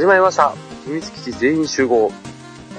[0.00, 0.54] 始まりました。
[0.86, 2.10] 秘密基地全員集合。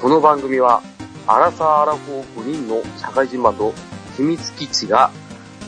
[0.02, 0.82] この番組は、
[1.28, 3.76] アラサーアラフォー5人の社会人マンと
[4.18, 5.12] 秘密基地が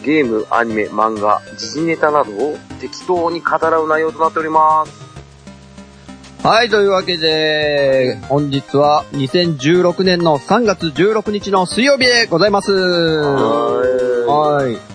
[0.04, 4.94] ゲーム、アニメ、漫画、時事ネタなどを適当に語らう内容となっております。
[6.44, 12.72] はい、というわけで、本日は2016年の3月16日の水曜日でございます。
[12.74, 13.84] は
[14.26, 14.93] はい。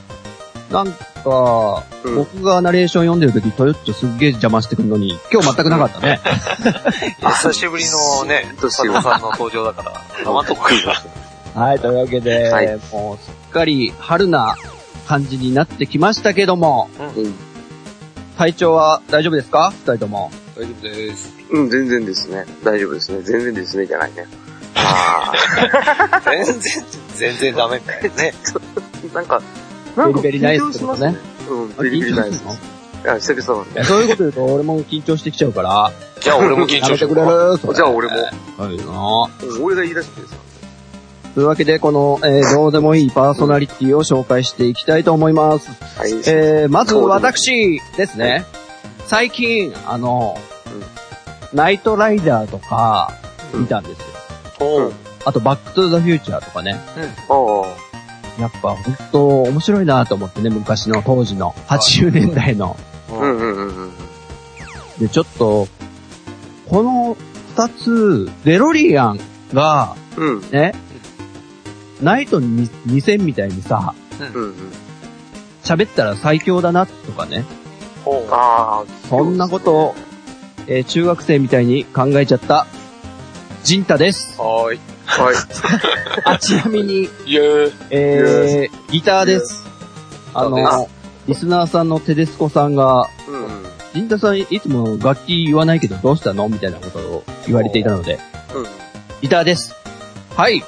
[0.70, 6.20] なんか、うん僕がナレーション読んでる時、トヨッチョすっげえ邪魔してくるのに、今日全くなかったね。
[7.20, 10.73] 久しぶりのね、佐藤さんの登場だから、生とく
[11.59, 14.56] はい、というわけで、はいもうすっかり春な
[15.06, 17.34] 感じになってきましたけども、うん、
[18.37, 19.73] 体調は大丈夫ですか？
[19.87, 20.30] 二人とも。
[20.56, 21.32] 大丈夫です。
[21.50, 22.45] うん、全然ですね。
[22.62, 23.23] 大丈夫ですね。
[23.23, 24.26] 全然ですね、じゃないね。
[24.76, 25.32] あ
[26.24, 26.60] 全然、
[27.16, 28.34] 全然ダメだよね。
[29.02, 29.43] ー、なんか、
[29.99, 31.18] なんかベリベリナイスってことね緊張しますね。
[31.51, 32.60] うん、ベリベリナイスです。
[33.04, 33.85] いや、久々なんで。
[33.85, 37.74] そういうこと言うと俺も緊張してきちゃうから、じゃあ俺も緊張しててくれる？
[37.74, 38.15] じゃあ俺も。
[38.16, 40.38] はいなうん俺が言い出してですよ。
[41.35, 45.68] というわけで、この、えーどうでもいいパーソナリティを紹介していきたいと思います。
[45.96, 46.12] はい。
[46.27, 48.45] えー、まず私ですね。
[49.07, 50.37] 最近、あの、
[51.52, 53.12] ナイトライダーとか
[53.55, 53.99] 見たんです
[54.60, 54.93] よ。
[55.24, 56.77] あと、バックトゥザフューチャーとかね。
[57.29, 57.87] ああ。
[58.38, 62.76] やっぱ、ほんと、面白いなと思ってね、昔の当時の、80年代の。
[63.10, 63.92] うんうんうんうん。
[64.98, 65.66] で、ちょっと、
[66.69, 67.16] この
[67.56, 69.20] 二つ、デロリアン
[69.53, 70.50] が、うん。
[70.50, 70.75] ね、
[72.00, 74.54] ナイトに2000みたいにさ、うんうん。
[75.64, 77.44] 喋ったら最強だなとかね。
[78.04, 79.09] おうああ。
[79.09, 79.94] そんなことを、
[80.66, 82.66] えー中学生みたいに考えちゃった、
[83.65, 84.41] ジンタです。
[84.41, 84.97] はーい。
[85.09, 85.35] はい。
[86.25, 87.09] あ、ちなみに。
[87.91, 89.65] えー、ギターです。
[90.35, 90.89] ああの、
[91.27, 93.65] リスナーさんのテデスコさんが、うんうん。
[93.95, 96.49] ジンタさんいつも楽器言わないけどどうしたの？
[96.49, 98.21] みたいなことを言われていたので、
[98.55, 98.67] うん。
[99.23, 99.75] ギターです。
[100.37, 100.63] はい。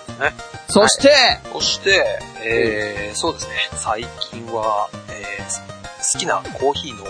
[0.69, 1.11] そして、
[1.53, 2.03] そして、
[2.45, 3.53] えー、そうですね。
[3.73, 7.05] 最近は、えー、好きなコーヒーの、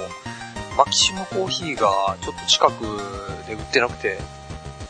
[0.77, 2.83] マキシムコーヒーがちょっと近く
[3.47, 4.19] で売ってなくて、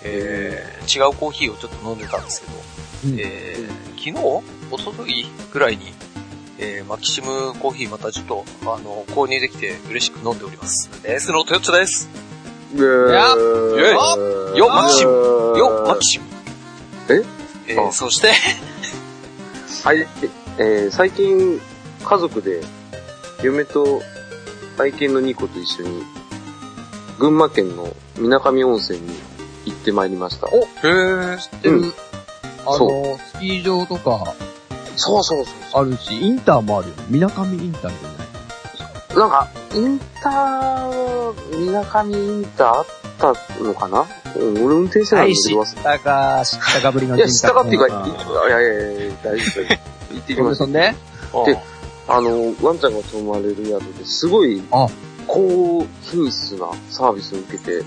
[0.02, 2.52] えー、違うコーヒーをちょっと飲んでたんですけど、
[3.12, 4.10] うんえー、昨日
[4.72, 5.92] 一昨日ぐらいに、
[6.58, 10.90] えー、マキシムコーヒーまたちょっと、あの、購入できて嬉しく飲んでおります。
[11.04, 12.08] レースのトヨッチョです。
[12.74, 13.36] イェーイやっ
[14.56, 15.12] よマキシム
[15.58, 16.24] よ、マキシム。
[17.08, 17.24] え？
[17.68, 18.32] えー、あそして、
[19.84, 20.06] はい。
[20.58, 21.60] えー、最近、
[22.04, 22.60] 家族で、
[23.42, 24.02] 嫁と
[24.78, 26.04] 愛犬のニコと一緒に、
[27.18, 29.14] 群馬県の水上温泉に行
[29.80, 30.46] ってまいりました。
[30.48, 31.92] おへー、知ってる、うん
[32.66, 34.34] あその、スキー場とか
[34.96, 37.04] そうそうそうそあるし、インターもあるよね。
[37.08, 39.16] みなかみインターみたいな。
[39.16, 39.18] う。
[39.18, 42.86] なんか、インター、水上インターあっ
[43.18, 44.06] たのかな？
[44.36, 47.92] うん俺運転してないんだけど、知ったか、知ったかぶりのいや、知ったかっていうか、いう
[48.48, 49.64] んやいやいやいや、大丈夫。
[50.14, 50.64] 行ってきました。
[50.64, 50.80] そんで？
[51.46, 51.58] で
[52.08, 54.88] あの、ワンちゃんが泊まれる宿ですごいあ、
[55.26, 57.82] 高品質なサービスを受けて、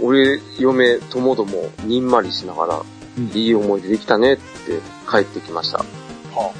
[0.00, 2.82] 俺、嫁、ともども、にんまりしながら、
[3.18, 4.42] うんいい思い出できたねって
[5.10, 5.78] 帰ってきました。
[5.78, 6.52] は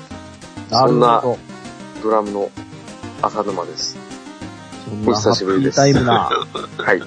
[0.71, 1.39] なるほど。
[2.03, 2.51] ドラムの
[3.21, 3.99] 浅沼です。
[4.89, 6.31] そんなお久しぶりですハッピータイムな、
[6.83, 7.03] はい。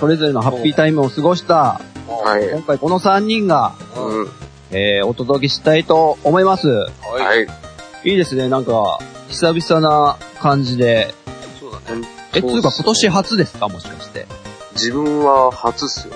[0.00, 2.48] それぞれのハッピータイムを過ごした、あはい。
[2.48, 4.28] 今回この3人が、うんうん。
[4.70, 6.68] えー、お届けしたいと思います。
[6.68, 7.20] はい。
[7.20, 7.46] はい。
[8.04, 8.98] いいですね、なんか、
[9.28, 11.14] 久々な感じで。
[11.60, 12.08] そうだね。
[12.34, 13.68] え、つうか今年初ですか？
[13.68, 14.26] もしかして。
[14.76, 16.14] 自分は初っすよ。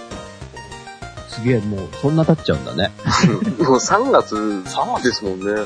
[1.29, 2.93] すげえ、もう、そんな経っちゃうんだね。
[3.59, 5.05] もう3月3月？
[5.05, 5.65] ですもんね。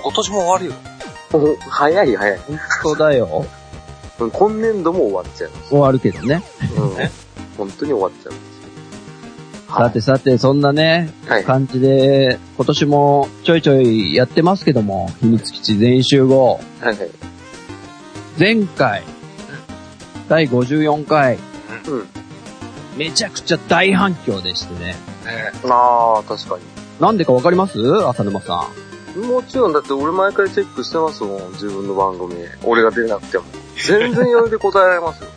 [0.00, 0.72] 今年も終わるよ。
[1.32, 2.38] お早い早い。
[2.46, 3.46] 本当だよ。
[4.32, 5.68] 今年度も終わっちゃいます。
[5.70, 6.42] 終わるけどね。
[6.76, 7.10] うんえ。
[7.58, 8.52] 本当に終わっちゃいます。
[9.74, 11.44] さてさて、そんなね、はい。
[11.44, 16.60] 感じで、今年もちょいちょいやってますけども、秘密基地全員集合。
[16.80, 17.10] はいはい。
[18.38, 19.02] 前回、
[20.28, 21.38] 第54回、
[21.88, 22.08] うん。
[22.96, 24.86] めちゃくちゃ大反響でしてね。
[24.86, 24.96] ね
[25.64, 26.62] ああ、確かに。
[27.00, 27.78] なんでかわかります？
[28.06, 28.68] 浅沼さ
[29.16, 29.20] ん。
[29.20, 32.34] もちろん、だって俺毎回チェックしてますもん、自分の番組。
[32.64, 33.44] 俺が出なくても。
[33.86, 35.28] 全然余裕で答えられますよ。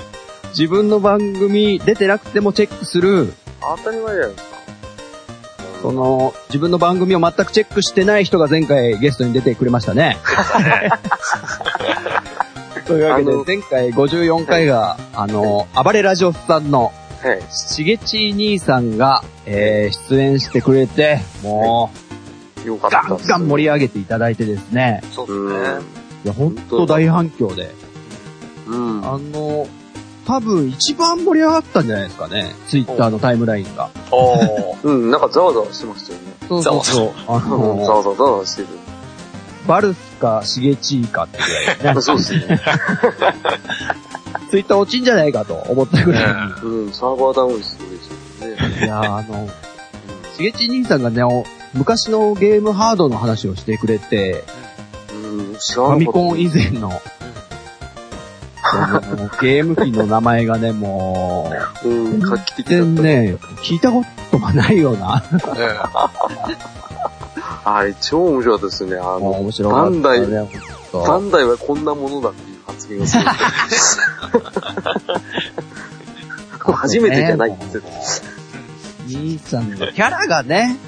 [0.50, 4.48] 自分の番組出てなくてもチェックする、当たり前じゃないですか。
[5.82, 10.18] その、自分の番組を全くチェックしてない人が前回ゲストに出てくれましたね。
[12.88, 16.90] というわけで前回54回が、あの、暴れラジオスさんの、
[17.20, 17.42] はい。
[17.50, 21.90] しげち兄さんが、えー、出演してくれて、も
[22.64, 23.02] う、よかった。
[23.02, 25.02] ガンガン盛り上げていただいてですね。
[25.12, 25.84] そううですね。
[26.24, 27.74] いや、ほんと大反響で。
[28.70, 28.72] ん。
[28.72, 29.06] うん。
[29.06, 29.68] あの、
[30.26, 32.54] 多分一番盛り上がったんじゃないですかね。
[32.68, 33.90] ツイッターのタイムラインが。
[34.10, 34.76] おー。
[34.88, 36.24] うん、なんかざわざわしてましたよね。
[36.48, 37.10] そうそうそう。
[37.26, 38.68] あの、わざわざわしてる。
[39.66, 42.00] バルスかシゲチーかってぐらいね。
[42.02, 42.60] そうですね。
[44.50, 46.24] ツイッター落ちんじゃないかと思ったぐらい
[46.62, 48.78] うん、サーバーダウンすごいですよね。
[48.80, 48.86] に。
[48.86, 49.48] いやーあの、
[50.36, 51.44] しげち兄さんがね、お
[51.74, 54.44] 昔のゲームハードの話をしてくれて、
[55.12, 56.06] うん、知ファミ。
[56.06, 57.02] コン以前の、
[59.40, 61.52] ゲーム機の名前がね、も
[61.84, 63.02] う、うん、画期的だ全った。
[63.02, 65.22] 然ね、聞いたことがないような、
[67.64, 68.96] あれ、超面白かったですよね。
[68.98, 70.00] あの、面白かった、ね。
[70.00, 70.20] バンダイ、
[70.92, 73.24] バンダイはこんなものだっていう発言をする。
[76.58, 77.80] 初めてじゃないって
[79.06, 80.78] 兄さんのキャラがね、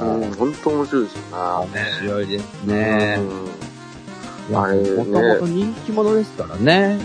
[0.00, 0.04] た。
[0.04, 1.68] うん、本当面白いですよ面
[2.00, 3.18] 白いですね。
[4.48, 4.56] うん。
[4.56, 6.98] あれねもともと人気者ですからね。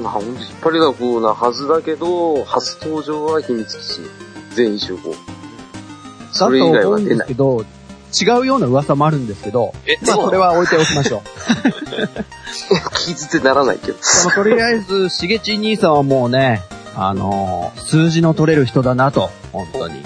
[0.00, 4.00] まあ、ほんと引っ張りだこなはずだけど、初登場は秘密基地。
[4.54, 5.10] 全員集合。
[5.10, 5.16] だ
[6.32, 7.18] それ以外は出ない。
[7.18, 7.64] ですけど、
[8.12, 11.20] 違うような噂もあるんですけど、え、まあそれは置いておきましょう。
[13.08, 13.98] 聞いてならないけど。
[14.34, 16.62] とりあえず、しげち兄さんはもうね、
[16.96, 20.02] あのー数字の取れる人だなと、本当に。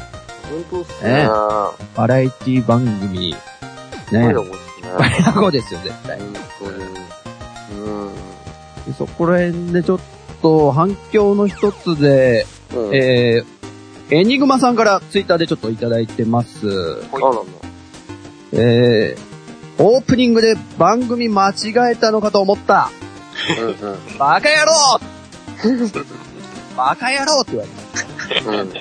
[0.49, 1.29] 本当っすねね。
[1.97, 3.37] バラエティ番組、ね
[4.11, 4.93] 声が、面白いですね。
[4.99, 6.19] バレラ語ですよ、絶対。
[6.19, 6.29] 本
[6.61, 6.85] 当に。
[7.77, 8.15] うん。
[8.87, 9.99] でそこら辺でちょっ
[10.43, 12.95] と反響の一つで、うん。
[12.95, 17.03] えー、エニグマさんからツイッターでちょっといただいてます。
[17.13, 17.62] あなんだ。
[18.53, 22.91] えー、オープニングで番組間違えたのかと思った。
[24.19, 25.01] バカ野郎
[26.77, 28.73] バカ野郎って言われてうん。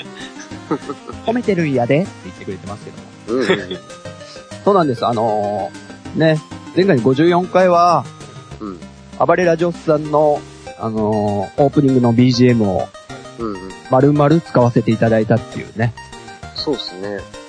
[1.25, 3.41] 褒めてるんやでって言ってくれてますけども。
[3.41, 3.79] うん。
[4.63, 5.05] そうなんです。
[5.05, 6.39] あのー、ね、
[6.75, 8.05] 前回の54回は、
[8.59, 8.79] うん。
[9.25, 10.41] 暴れラジオスさんの、
[10.79, 12.87] あのー、オープニングの BGM を
[13.39, 13.53] うん。
[13.53, 13.57] うん。
[13.89, 15.93] 丸々使わせていただいたっていうね。
[16.55, 17.40] そうですね。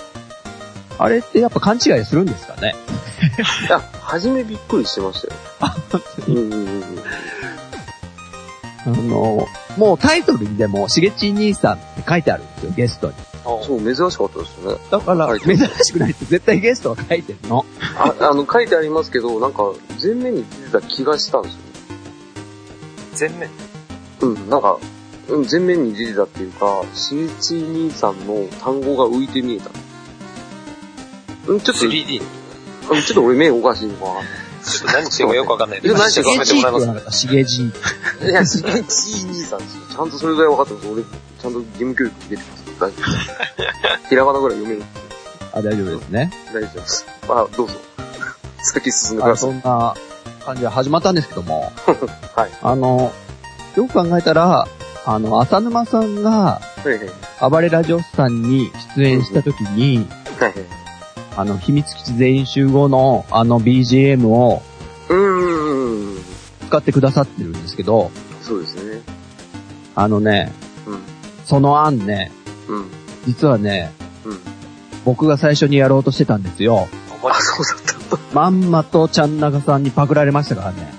[0.99, 2.75] あれってやっぱ勘違いするんですかね？
[3.67, 5.41] いや、初めびっくりしてましたよ。
[6.29, 6.83] うんうんうんうん。
[8.85, 13.15] あのー、もうタイトルにでも、しげち兄さんって書いてあるんですよ、ゲストに。
[13.45, 14.79] そう、珍しかったですよね。
[14.91, 17.65] だから、珍るしくないって絶対ゲストが書いてるの？
[17.97, 19.73] あ、あの、書いてありますけど、なんか、
[20.03, 21.63] 前面に出てた気がしたんですよね。
[23.15, 23.51] 全面？
[24.21, 24.79] うん、なんか、
[25.29, 29.71] うん、前面に出てたっていうか、しげち兄さんの単語が浮いて見えた。
[31.47, 32.19] うん、ちょっと、3D に。
[32.19, 32.25] うん
[32.83, 34.07] ちょっと俺目おかしいのか
[34.65, 37.63] ちょっと何してるかよくわかんない何してもらいますなかった、しげじ。
[38.21, 38.29] な。
[38.29, 39.83] いや、しげち兄さんですよ。
[39.91, 40.89] ちゃんとそれぐらい分かってます。
[40.89, 42.63] 俺、ちゃんと義務教育受けてます。
[42.79, 42.93] 大丈夫で
[44.03, 44.09] す。
[44.09, 44.85] ひらがなぐらい読める。
[45.53, 46.33] あ、大丈夫ですね。
[46.53, 47.07] 大丈夫です。
[47.29, 47.75] まあ、どうぞ。
[48.63, 49.51] 先進んでくあださい。
[49.51, 49.95] そんな
[50.45, 51.73] 感じで始まったんですけども。
[52.37, 52.51] はい。
[52.63, 53.13] あの、
[53.77, 54.69] よく考えたら、
[55.05, 57.51] あの、浅沼さんが、はいはい。
[57.51, 60.82] 暴れラジオスさんに出演した時に、はいはい。
[61.37, 64.63] あの、秘密基地全員集合のあの BGM を
[65.09, 66.23] うーん。
[66.69, 68.11] 使ってくださってるんですけど、
[68.41, 69.03] そうですね。
[69.95, 70.53] あのね、
[70.87, 71.01] うん。
[71.45, 72.33] その案ね、
[72.69, 72.87] うん。
[73.27, 73.93] 実はね、
[74.25, 74.41] うん。
[75.05, 76.89] 僕が最初にやろうとしてたんですよ。
[77.25, 80.93] あ、そうだっまんまとちゃんなかさんにパクられましたからね。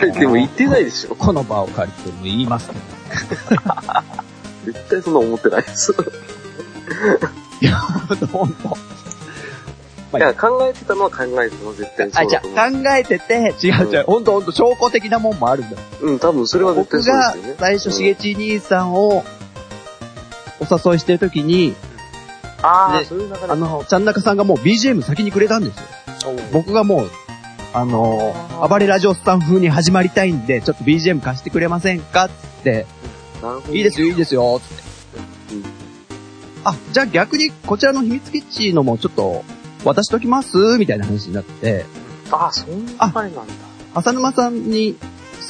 [0.00, 0.06] た。
[0.20, 1.14] でも言ってないでしょ。
[1.14, 2.80] この場を借りても言いますけど。
[4.72, 5.94] 絶対そんな思ってないです。
[7.60, 8.76] いや、ほんと。
[10.18, 12.48] いや、考えてたのは考えてたの、絶対あ、じゃ考
[12.96, 15.78] えてて、違う違う、ほんとほんと証拠的なもんもあるんだよ。
[16.02, 17.56] うん、多分それは絶僕が対そうですよね。
[17.58, 19.24] 最初、しげち兄さんを
[20.60, 21.74] お誘いしてる時に、
[22.62, 23.38] ああ、でそういう流れ。
[23.48, 25.84] あの、ちゃんなかさんがもう BGM 先にくれたんですよ。
[26.52, 27.10] 僕がもう、
[27.72, 28.34] あの、
[28.68, 32.30] 暴れラジオスさん風に始まりたいんで、ちょっと BGM 貸してくれませんかっ
[32.62, 32.86] て、
[33.70, 34.82] いいですよ、いいですよ、つって。
[35.52, 35.86] うん
[36.66, 39.44] あ、じゃあ逆にこちらの秘密基地のもちょっと
[39.86, 40.56] 渡しときます？
[40.78, 41.84] みたいな話になって、
[42.32, 43.42] ああ、そんな流れなんだ。
[43.94, 44.96] 浅沼さんに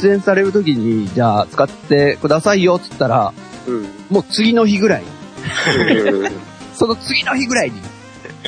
[0.02, 3.32] 出演される時に、じゃあ使ってくださいよ、つったら、
[3.66, 3.88] うん。
[4.10, 6.30] もう次の日ぐらい、うん
[6.74, 7.80] その次の日ぐらいに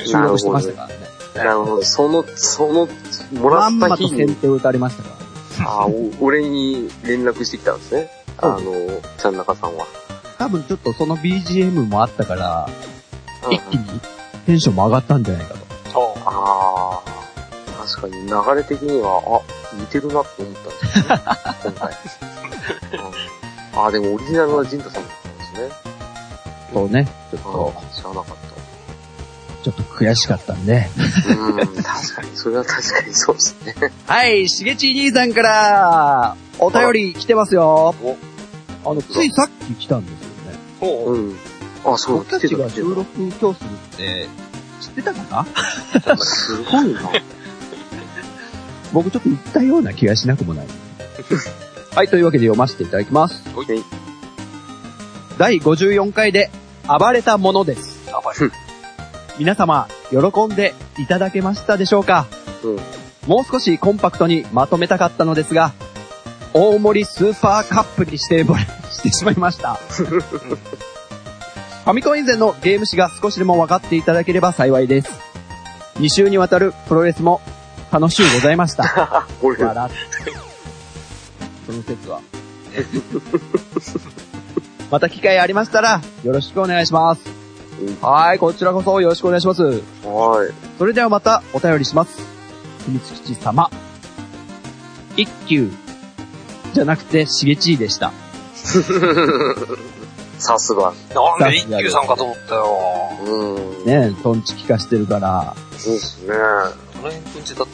[0.04, 0.94] 収録してましたからね。
[1.34, 1.82] なるほど。
[1.82, 2.88] その、その、
[3.40, 5.08] もらまんまとった日に、先手を打たれましたか
[5.60, 5.70] ら。
[5.70, 8.10] ああ、お俺に連絡してきたんですね。
[8.36, 9.86] あの、ちゃんなかさんは。
[10.36, 12.68] 多分ちょっとその BGM もあったから、
[13.46, 14.00] うん一気に
[14.46, 15.67] テンションも上がったんじゃないかと。
[15.94, 21.20] ああ、確かに流れ的には、あ、似てるなって思ったんですよ、ね、
[21.62, 21.92] 今回。
[21.92, 23.28] うん
[23.76, 25.70] ああ、でもオリジナルはジンタさんだったんですね。
[26.72, 28.24] そうね、ちょっあと、あ、知らなかっ
[29.62, 30.88] ちょっと悔しかったんで。
[31.26, 31.34] た。
[31.34, 33.74] うん、確かに、それは確かにそうですね。
[34.06, 37.94] はい、しげち兄さんから、お便り来てますよ。
[38.84, 40.58] あの、ついさっき来たんですよね。
[40.80, 41.12] ほう。
[41.14, 41.36] うん。
[41.84, 44.47] あ、そう、僕たちが収録今日するって、知
[45.02, 45.46] ってたか？
[46.06, 47.00] なすごいな。
[48.92, 50.66] 僕ちょっと言ったような気がしなくもない。
[51.94, 53.42] はい、というわけで読ませていただきます。
[53.54, 53.82] はい
[55.38, 56.50] 第54回で
[56.98, 58.00] 暴れたものです。
[59.38, 62.26] 皆様、喜んでいただけましたでしょうか？
[62.64, 62.76] うん。
[63.28, 65.72] もう少しコンパクトにまとめたかったのですが、
[66.54, 68.44] 大盛りスーパーカップにして
[68.90, 69.78] してしまいました。
[71.88, 75.10] ファミコン以前のゲーム史が少しでも分かっていただければ幸いです。
[75.94, 77.40] 2週にわたるプロレスも
[77.90, 79.26] 楽しゅうございました。
[79.40, 80.32] 笑って。
[81.66, 82.20] その説は。
[84.92, 87.22] また機会ありましたら、よろしくお願いします。
[88.02, 89.62] はい、こちらこそよろしくお願いします。
[89.62, 89.80] はい。
[90.76, 92.18] それではまたお便りします。
[92.84, 93.70] 秘密基地様。
[95.16, 95.70] 一休。
[96.74, 98.12] じゃなくて、しげちーでした。
[100.38, 100.92] さすが。
[101.14, 102.78] なんで一休さんかと思ったよ。
[103.24, 103.84] うん。
[103.84, 105.54] ねえ、トンチ聞かしてるから。
[105.76, 106.28] そうっすね。
[106.28, 106.42] どの
[107.10, 107.68] 辺くんちだっ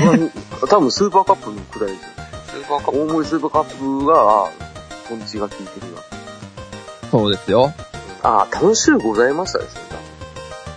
[0.00, 0.30] たの？
[0.68, 2.08] 多分スーパーカップのくらいですよ。
[2.46, 3.00] スーパーカップ？
[3.00, 4.50] 大盛りスーパーカップが、
[5.08, 6.00] トンチが効いてるな。
[7.10, 7.72] そうですよ。
[8.22, 9.80] あ、楽しゅうございましたですね。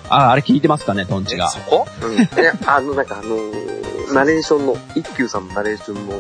[0.10, 1.60] あ、あれ聞いてますかね、トンチがえそ。
[1.70, 1.88] こ？
[2.02, 2.14] うん。
[2.16, 6.14] いや、あの、なんかあのーナレーションの、一休さんのナレーションの、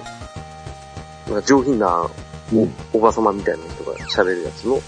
[1.27, 2.09] なんか上品な
[2.53, 4.81] おおばさまみたいな人が喋るやつの、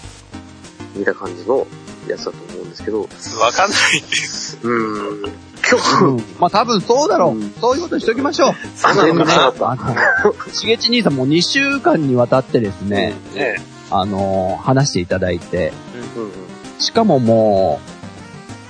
[0.96, 1.66] 見た感じの
[2.08, 4.58] やつだと思うんですけど、わかんないです。
[4.62, 5.32] うーん。
[5.70, 6.16] 今日、うん。
[6.38, 7.36] まあ多分そうだろう。
[7.36, 8.54] うんそういうことにしときましょう。
[8.82, 9.76] あの、面白かっあ
[10.24, 13.56] の、しげち兄さんも2週間にわたってですね、ね
[13.90, 16.20] あの、話していただいて、た。
[16.20, 16.32] うんうん。
[16.80, 17.80] しかもも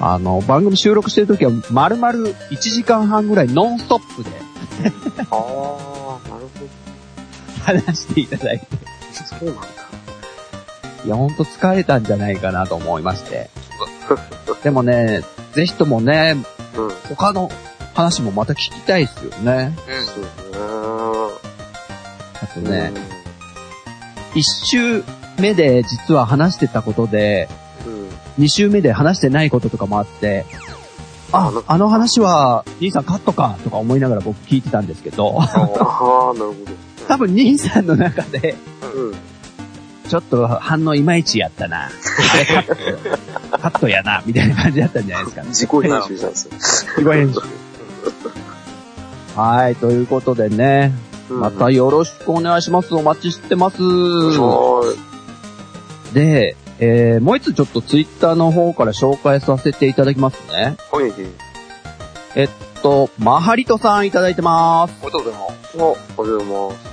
[0.00, 4.30] う、あの、番組収録してるときは、丸々1時間半ぐらいノンストップで
[5.30, 6.00] あ
[7.60, 8.76] 話していただいて、ど。
[9.38, 9.68] そうなんだ。
[11.04, 13.50] いや、ほんと疲れたんじゃないかなと思いまして。
[14.62, 16.36] でもね、ぜひともね、
[16.76, 16.90] うん。
[17.08, 17.50] 他の
[17.94, 19.76] 話もまた聞きたいですよね。
[19.88, 20.06] うん。
[20.06, 20.24] そう
[22.42, 22.90] あとですね。
[22.90, 22.92] ね、
[24.34, 25.04] 1週
[25.38, 27.48] 目で実は話してたことで、
[27.86, 27.92] うん。
[27.92, 28.08] うん。
[28.38, 30.44] 2週目で話してないこととかもあって、
[31.32, 36.54] あ、あの話は、兄さんカットか、とか思いながら僕聞いてたんですけど、あー、なるほ
[37.09, 38.88] 多分兄さんの中で、ど。
[38.92, 39.14] うん。
[40.09, 41.88] ちょっと反応いまいちやったな。
[43.62, 45.49] カット、やな、みたいな感じだったんじゃないですかね。
[45.50, 46.52] 自己編集したんですよ。
[46.99, 47.40] 自己編集。
[49.37, 50.92] はい、ということでね、
[51.30, 52.92] うんまたよろしくお願いします。
[52.95, 53.80] お待ちしてます。
[53.83, 54.83] は
[56.12, 60.76] で、えー、もう一つちょっとツイッターの方から紹介させていただきますね。
[60.92, 61.02] い。
[61.02, 61.12] はい。
[62.35, 62.49] えっ
[62.83, 64.95] と、マハリトさんいただいてます。
[65.02, 65.52] おめでとうございます。
[65.52, 66.89] あ、ありがとうございます。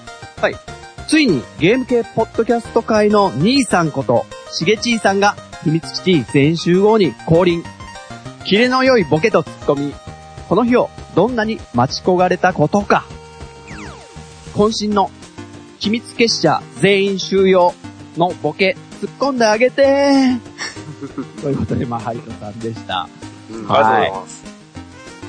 [1.07, 7.63] ついにゲーム系ポッドキャスト界の兄さんこと、しげちーさんが秘密基地全集合に降臨。
[8.43, 9.93] キレの良いボケとツッコミ。
[10.49, 13.05] この日をどんなに待ち焦がれたことか。
[14.53, 15.09] 渾身の
[15.79, 17.73] 秘密結社全員収容
[18.17, 20.33] のボケ突っ込んであげて
[21.41, 23.07] ということで、まあ、ハリトさんでした。
[23.49, 24.43] うんはいありがとうございます。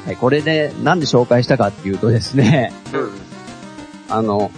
[0.06, 3.10] はい、これでなんで紹介したかっていうとですね、うん。
[4.08, 4.50] あの、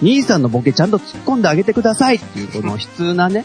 [0.00, 3.44] 兄さんのボケちゃんと突っ込んであげてくださいっていうこの悲痛なね。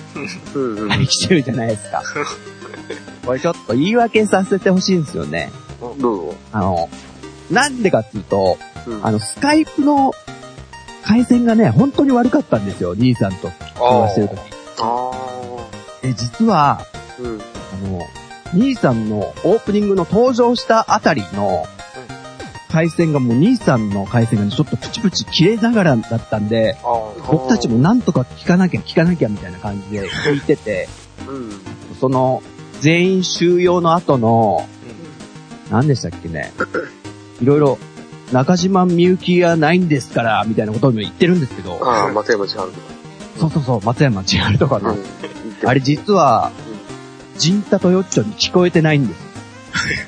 [0.90, 2.04] あれ来てるじゃないですか。
[3.26, 5.52] これちょっと言い訳させてほしいんですよね。
[5.80, 6.36] どうぞ。
[6.52, 6.90] あの、
[7.50, 10.14] なんでかっていうと、うんあの、スカイプの
[11.04, 14.40] 回線がね、本当に悪かったんですよ、兄さんと通話してるとき。
[14.80, 15.12] あ
[16.04, 17.24] え、実は、ー。
[17.24, 17.42] うん。
[17.42, 18.02] あの、
[18.54, 21.66] 兄さんのオープニングの登場したあたりの
[22.74, 26.76] 回線がもう兄さんの回線がねちょっとプチプチ切れながらだったんで、
[27.30, 30.90] 僕たちもなんとか聞かなきゃ聞かなきゃみたいな感じで 聞いてて、
[31.28, 31.52] うん。
[32.00, 32.42] その
[32.82, 34.68] 全員収容の後の、
[35.70, 36.52] 何でしたっけね。
[37.42, 37.78] いろいろ、
[38.32, 42.84] 中島みゆきがないんですから、みたいなことも言ってるんですけど、ああ、松山千春とか。
[43.40, 45.00] そうそうそう、松山千春とかの、うん。
[45.70, 46.52] あれ実は、
[47.38, 49.20] ジンタとヨッチョに聞こえてないんです。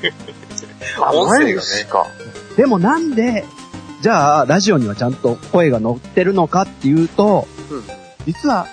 [1.01, 2.07] あ、音声がねマジか？
[2.55, 3.45] でもなんで、
[4.01, 7.83] じゃあ、ラジオにはちゃんと声が乗ってるのかっていうと、うん。
[8.25, 8.67] 実は、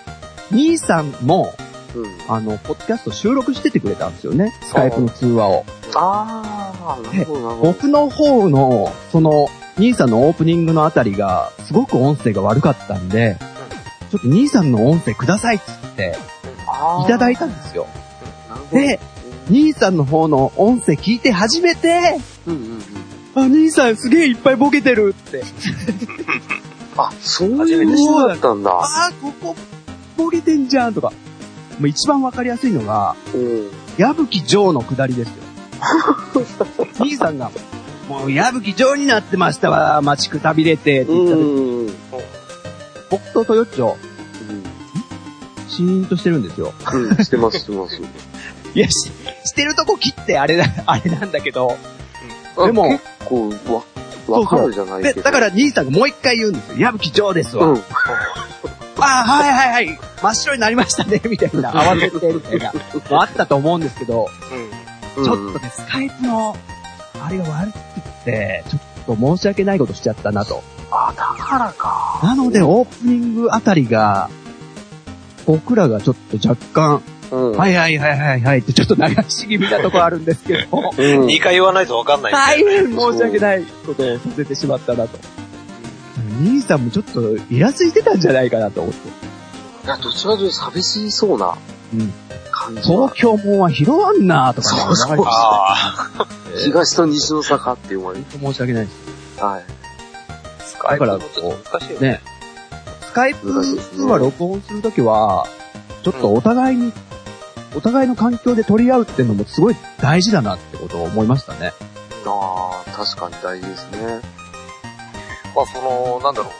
[0.50, 1.52] 兄さんも、
[1.94, 2.06] うん。
[2.28, 4.54] あの、ポッドキャスト収録しててくれたんですよね。
[4.62, 5.64] スカイプの通話を。
[5.94, 7.72] ああ、なるほど、なるほど。
[7.72, 9.48] 僕の方の、その、
[9.78, 13.38] 兄さんのオープニングのあたりが、すごく音声が悪かったんで、
[14.10, 16.16] ちょっと兄さんの音声くださいっつって、
[17.04, 17.86] いただいたんですよ。
[18.70, 19.00] で、
[19.48, 22.82] 兄さんの方の音声聞いて初めて、うんうんうん。
[23.34, 25.42] あ、兄さんすげえいっぱいボケてるって。
[26.96, 28.70] あ、そういうのだったんだ。
[28.70, 29.56] あー、ここ、
[30.16, 31.12] ボケてんじゃんとか。
[31.78, 33.70] もう一番わかりやすいのが、うん。
[33.96, 35.34] 矢吹城の下りですよ。
[37.00, 37.50] 兄さんが、
[38.08, 41.94] もう矢吹城になってましたわ、待ちくたびれて、って言った時、うん。
[43.10, 43.96] 僕とトヨッチョ、
[45.68, 46.74] シーンとしてるんですよ。
[46.92, 48.00] うん、してます、してます。
[48.74, 48.92] いや、し、
[49.44, 51.78] してるとこ切ってあれだ、あれなんだけど、
[52.56, 53.50] あでも結構、
[54.28, 55.22] わ、わかるじゃないで、けど。
[55.22, 56.78] だから兄さんがもう一回言うんですよ。
[56.78, 57.68] 矢吹城ですわ。
[57.68, 57.76] うん。
[57.78, 57.80] あ
[58.98, 59.98] あ、はいはいはい。
[60.22, 61.72] 真っ白になりましたね、 みたいな。
[61.72, 62.72] 慌てて、みたいな。
[63.20, 64.28] あったと思うんですけど、
[65.16, 65.24] うん。
[65.24, 66.56] ちょっとね、スカイプの、
[67.24, 70.62] あれが悪くって、ちょっと申し訳ないことしちゃったなと。
[70.90, 72.20] あ、だからか。
[72.22, 74.28] なので、オープニングあたりが、
[75.46, 77.52] 僕らがちょっと若干、うん。
[77.56, 81.26] はいはいはいはいはいってちょっと流し気味なとこあるんですけど、うん。
[81.26, 82.32] 2回言わないとわかんない。
[82.32, 85.18] 大変申し訳ないことをさせてしまったなと。
[86.40, 89.08] 兄さんもちょっとイラついてたんじゃないかなと思って。
[89.86, 91.56] いや、どちらかというと寂しそうな
[91.94, 92.12] うん。
[92.50, 93.14] 感じは東。
[93.14, 95.74] 京もんは拾わんなとかねそうそう流れてあ
[96.18, 96.26] あ。
[96.64, 98.24] 東と西の坂っていうのはね。
[98.32, 99.42] 本当申し訳ないです。
[99.42, 99.64] はい。
[100.64, 102.08] スカイプもちょっと難しいよね。
[102.08, 102.20] ね。
[103.02, 105.46] スカイプは録音するときは、
[106.02, 106.92] ちょっとお互いに、
[107.74, 111.72] お互いの環境で取り合うっていうのもすごい大事だなってことを思いましたね。
[112.26, 114.20] ああ、確かに大事ですね。
[115.54, 116.52] まあその、なんだろう。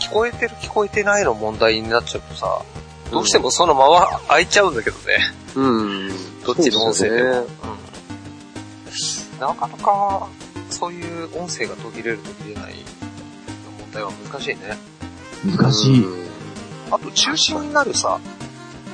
[0.00, 2.62] 聞こえてる聞こえてないの問題になっちゃうとさ、
[3.10, 5.18] どうしてもそのまま開いちゃうんだけどね。
[5.54, 6.08] うん。
[6.44, 7.32] どっちの音声でも。
[7.32, 7.46] そう
[9.34, 9.40] うん。
[9.40, 10.28] なかなか、
[10.70, 14.76] そういう音声が途切れる途切れないの問題は難しいね。
[15.56, 16.04] 難しい。
[16.04, 16.28] うん
[16.90, 18.18] あと中心になるさ、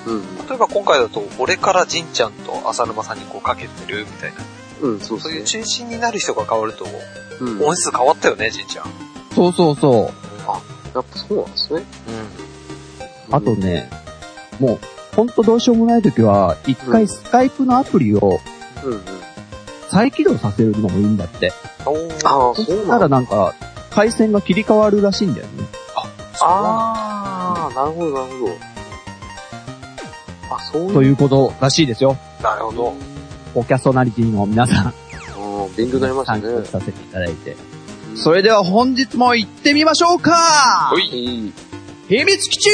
[0.07, 0.37] うん。
[0.47, 4.37] 例えば今回だと、俺からジンちゃんと浅沼さんにこうかけてるみたいな。
[4.83, 5.45] うん、そうそういう。
[5.45, 6.87] 中心になる人が変わると、
[7.41, 7.65] うん。
[7.65, 8.87] 音質変わったよね、ジンちゃん。
[9.35, 10.95] そうそうそう。
[10.95, 11.83] やっぱそうなんですね。
[13.31, 13.91] あとね、
[14.61, 14.81] もう、
[15.17, 18.41] ほんとどうしようもないときは、一回スカイプのアプリを
[18.85, 18.91] うん。
[18.91, 19.05] うんうん。
[19.91, 21.53] 再起動させるのもいいんだって。
[21.85, 21.91] あ
[22.51, 22.95] あ、そしそうなんだ。
[22.95, 23.55] たらなんか、
[23.91, 25.65] 回線が切り替わるらしいんだよね。
[26.41, 28.74] ああ、なるほど、なるほど。
[30.57, 30.93] あ、そういう。
[30.95, 32.17] ということらしいですよ。
[32.43, 32.95] なるほど。
[33.55, 34.95] おキャソナリティの皆さん、うん
[35.77, 36.65] 勉強になりましたね。
[36.65, 37.57] させていただいて。
[38.17, 41.53] それでは本日も行ってみましょうかほい。
[42.09, 42.69] 秘密基地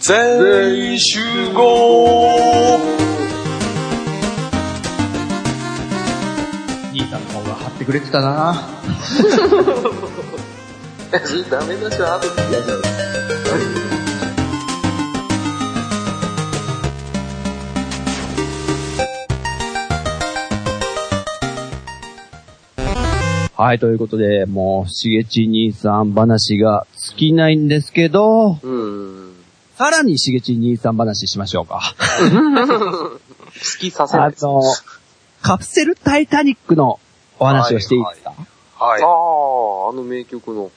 [0.00, 1.20] 全員集
[1.52, 2.80] 合
[6.92, 8.60] 兄さんの方が張ってくれてたな
[11.50, 13.81] ダメだしは後でやっちゃう。
[23.62, 29.36] はい、ということで、もう、しげち兄さん話が尽きないんですけど、うん。
[29.76, 31.94] さらにしげち兄さん話しましょうか。
[32.34, 33.20] 好
[33.78, 34.34] きさせない。
[34.36, 34.62] あの、
[35.42, 36.98] カプセルタイタニックの
[37.38, 38.30] お話をしていいですか？
[38.84, 39.08] はいああ、。
[39.90, 40.72] あの名曲の。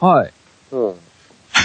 [0.00, 0.32] はい。
[0.72, 0.94] うん。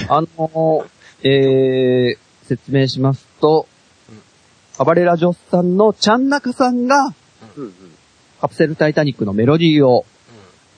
[0.10, 0.86] あの、
[1.24, 3.66] えー、説明しますと
[4.10, 7.16] うん、暴れラジオスさんのちゃんなかさんが、
[7.56, 7.74] うんうん。
[8.42, 10.06] カプセルタイタニックのメロディーを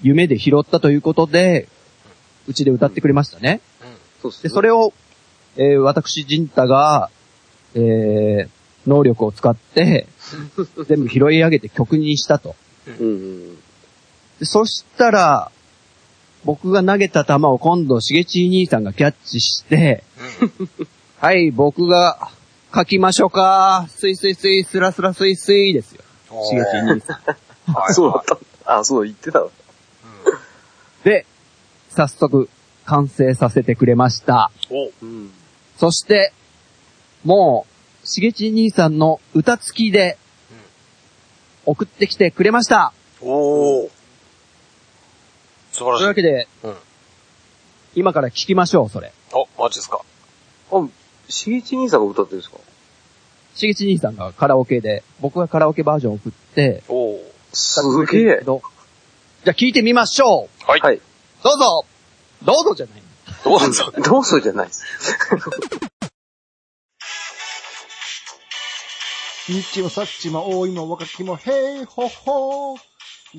[0.01, 1.67] 夢で拾ったということで、
[2.47, 3.61] うちで歌ってくれましたね。
[3.81, 3.85] で、
[4.21, 4.49] そうっすね。
[4.49, 4.93] それを、
[5.57, 7.09] えー、私、ジンタが、
[7.75, 8.49] えー、
[8.87, 10.07] 能力を使って、
[10.87, 12.55] 全部拾い上げて曲にしたと。
[12.99, 13.55] うんうん。
[14.39, 15.51] でそしたら、
[16.45, 20.03] 僕が投げた球を今度、しげち兄さんがキャッチして、
[21.19, 22.29] はい、僕が
[22.73, 23.87] 書きましょうか。
[23.89, 26.03] スイスイスイ、スラスラスイスイですよ。
[26.45, 27.17] しげち兄さん。
[27.73, 28.79] はいそうだった。
[28.79, 29.49] あ、そう言ってたわ。
[31.07, 31.25] で、
[31.89, 32.49] 早速、
[32.85, 34.51] 完成させてくれました。
[34.69, 35.31] おうん。
[35.77, 36.33] そして、
[37.23, 37.65] も
[38.03, 40.17] う、しげち兄さんの歌付きで、
[41.65, 42.91] 送ってきてくれました。
[43.21, 43.89] おー
[45.71, 45.99] 素晴らしい。
[45.99, 46.75] というわけで、うん
[47.95, 49.11] 今から聞きましょう、それ。
[49.33, 50.01] お、マジですか。
[50.71, 50.87] あ、
[51.29, 52.57] しげち兄さんが歌ってるんですか？
[53.55, 57.19] しげち兄さんがカラオケで、僕がカラオケバージョンを送って、おー
[57.53, 58.43] すげえ。
[59.47, 60.81] どじゃあ聞いてみましょうはい。
[60.81, 60.99] はい。
[61.41, 61.85] どうぞ
[62.43, 63.01] どうぞじゃない。
[63.45, 63.91] どうぞ。
[64.03, 64.83] どうするじゃないです。
[69.47, 72.75] 日もさっちも多いも若きもへいほほ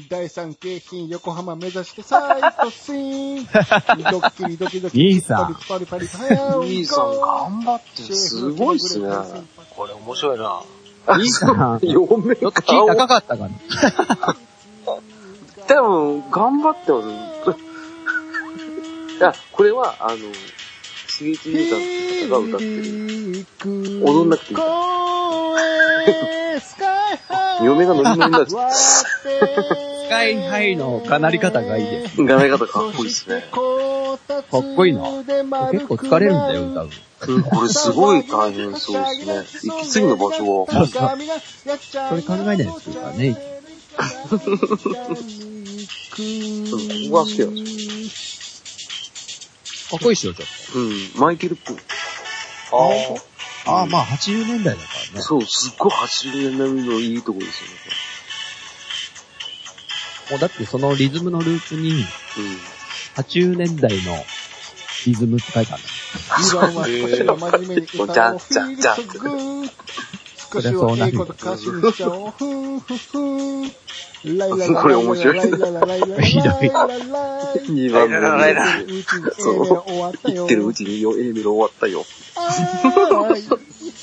[0.09, 3.45] 第三京浜横浜目指してサイトシーン
[4.11, 8.17] ドッキリドキドキ兄さんパリパリパリパリ兄さん頑張ってる。
[8.17, 9.09] すごいっすね。
[9.77, 10.63] これ面白いな。
[11.07, 14.37] 兄さん、ち嫁ょっとキー高かったかな。
[15.69, 17.09] 多分、頑張ってます。
[19.19, 20.19] いや、これは、あの、
[21.07, 23.47] しげち姉さんって方が歌ってる。
[24.05, 24.71] 踊んなくていいから。
[27.63, 29.05] 嫁がノリノリになっちゃっス
[30.09, 32.17] カイハイのかなり方がいいです。
[32.17, 32.25] た。
[32.25, 33.45] 画面方かっこいいっすね。
[33.51, 33.61] か
[34.59, 35.03] っこいいな。
[35.71, 36.91] 結構疲れるんだよ、歌う。
[37.27, 39.09] うん、これすごい大変そうで
[39.47, 39.75] すね。
[39.81, 40.95] 息継ぎの場所は、そ
[42.15, 43.37] れ考えないですからね。
[46.19, 46.25] こ
[47.11, 47.67] こが好きなんで
[48.11, 51.77] すかっこいいっしょ、ちょっうん、マイケルっぽい。
[51.77, 53.71] あと。
[53.71, 55.23] ああ、まあ80年代だからね。
[55.23, 57.75] そう、すっごい80年並みのいいとこですよね、
[60.31, 61.91] もうだってそのリズムのループに。
[61.91, 62.05] うん。
[63.17, 64.25] 80年代の
[65.07, 65.93] リズムって書いてあるんだ。
[66.53, 68.41] 今は真面目に歌おう。
[68.51, 69.71] じゃんじゃんじゃんフィー
[70.51, 72.31] 少しはと歌詞にしちゃおう。
[72.31, 73.73] ふんふんふん。
[74.25, 79.05] ライララこれ面白いライララライララひどいライララライ2番目ライララのイラ
[79.39, 82.05] そう終わってるうちに A メロ終わったよ。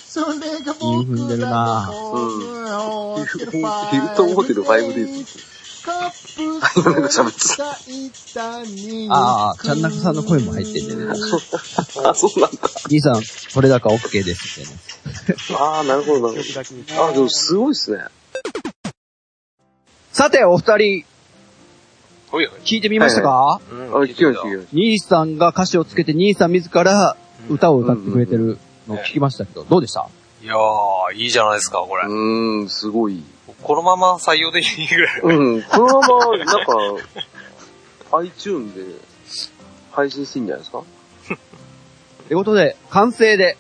[0.06, 3.26] それが僕韻踏んでるなうん。
[3.26, 3.38] ヒ
[3.98, 5.55] ルトンホテル 5days。
[5.86, 6.68] なんか
[7.08, 11.06] 喋ってああ、ちゃんなかさんの声も入ってんだよね。
[12.04, 12.60] あ、そうなんだ。
[12.90, 13.22] 兄さん、
[13.54, 14.78] これだか OK ですってね。
[15.58, 17.06] ああ、なるほど、なるほど。
[17.06, 18.06] あ、でもすごいっすね。
[20.12, 21.06] さて、お二人。
[22.66, 27.16] 聞いてみましたか、うんあ、聞きました、聞きまし兄さんが歌詞をつけて兄さん自ら
[27.50, 30.08] 歌を歌ってくれてるのを聞きましたけど、どうでした？
[30.44, 32.08] いやー、いいじゃないですか、これた。
[32.10, 32.12] う。
[32.12, 33.24] ーん、すごい。
[33.64, 35.22] このまま採用でいいぐらい。
[35.22, 36.74] うん、このまま、なんか、
[38.12, 39.00] iTune で
[39.92, 40.80] 配信していいんじゃないですか？
[40.80, 40.84] っ
[42.28, 43.58] てことで、完成で、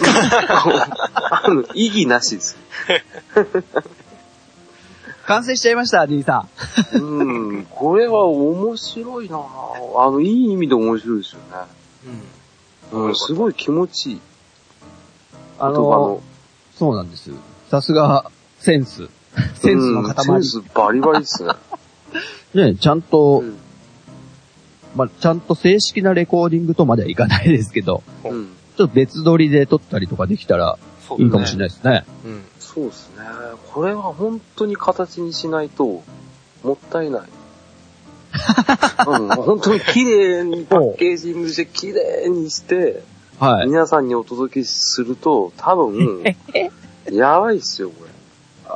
[0.00, 2.56] あの、意義なしです。
[5.26, 6.46] 完成しちゃいました、兄さ
[6.94, 6.96] ん。
[6.98, 11.46] うん、これは面白いなぁあの、いい意味で面白いですよね。
[12.92, 14.20] うん、すごい気持ちいい。
[15.58, 16.22] あ言葉のの、。
[16.76, 17.30] そうなんです。
[17.70, 19.10] さすが、センス。
[19.54, 20.44] センスのうんセ塊ン。
[20.44, 21.52] スバリバリですね。
[22.54, 23.56] ね、ちゃんと、うん
[24.96, 28.48] まあ、ちゃんと正式なレコーディングとまではいかないですけど、うん。
[28.76, 32.04] ちょっと別撮りで撮ったりとかできたらそういいかもしれないですね。
[32.24, 32.44] うん。
[32.58, 33.24] そうですね。
[33.72, 36.02] これは本当に形にしないと、
[36.64, 37.22] もったいない。
[39.06, 43.02] うん、本当に綺麗にパッケージングして、綺麗にして、
[43.38, 43.68] はい。
[43.68, 46.24] 皆さんにお届けすると、多分、
[47.10, 48.07] やばいっすよ、これ。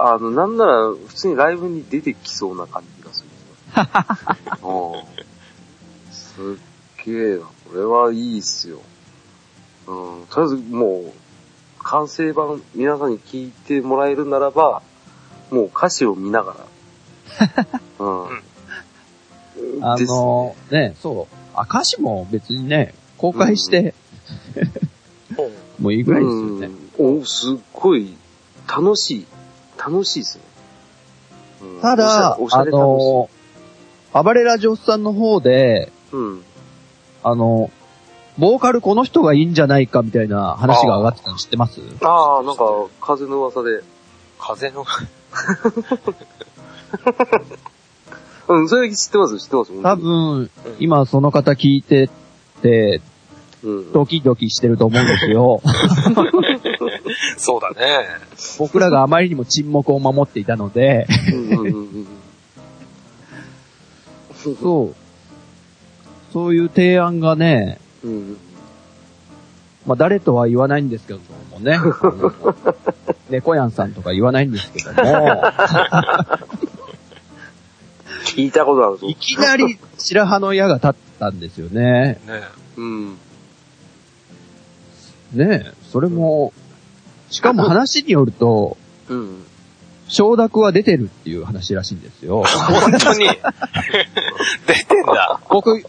[0.05, 3.29] あの、なんなら、普通にライブに出てきそうな感じがする。
[4.69, 6.13] うん。
[6.13, 7.45] すっげえな。
[7.71, 8.81] これはいいっすよ。
[9.87, 10.27] うん。
[10.29, 11.13] とりあえず、もう、
[11.85, 14.83] 完成版、皆さんに聞いてもらえるならば、
[15.53, 16.57] もう歌詞を見なが
[17.39, 17.79] ら。
[18.01, 19.85] うん。
[19.85, 21.35] あの、ね、そう。
[21.55, 23.95] あ、歌詞も別にね、公開して、
[25.79, 26.71] もういいぐらいですよね。
[26.99, 27.21] うん。
[27.21, 28.17] お、すっごい、
[28.67, 29.27] 楽しい。
[29.79, 30.45] 楽しいですね。
[31.63, 33.31] うんただ、あおしゃれ楽しいの、
[34.13, 36.43] 暴れラジオスさんの方で、うん。
[37.25, 37.71] あの、
[38.39, 41.81] ボーカルこの人がいいんじゃないかみたいな話が上がってたの知ってます？
[42.03, 42.65] ああ、なんか、
[43.01, 43.83] 風の噂で。
[44.39, 44.85] 風の、
[48.49, 49.83] うん、それ知ってます、知ってます？
[49.83, 52.11] 多分、今その方聞いて
[52.61, 53.01] て、
[53.63, 53.93] うん。
[53.93, 55.63] ドキドキしてると思うんですよ。
[57.39, 58.09] そうだね。
[58.59, 61.07] 僕らがあまりにも沈黙を守っていたので、
[64.43, 64.95] そう。
[66.33, 68.37] そういう提案がね、うん。
[69.87, 71.79] まあ誰とは言わないんですけどもね、
[73.31, 75.43] 猫やんさんとか言わないんですけども、
[78.25, 79.15] 聞いたことあるぞい。
[79.17, 82.21] きなり白羽の矢が立ったんですよね。
[82.27, 82.43] ね
[82.77, 83.19] うん。
[85.35, 86.53] ねえ、それも、
[87.33, 88.77] しかも話によると、
[89.09, 89.45] うん。
[90.09, 92.45] 承諾は出てるっていう話らしいんですよ。
[92.45, 93.27] 本当に。
[94.69, 95.41] 出てんだ。
[95.49, 95.83] 僕、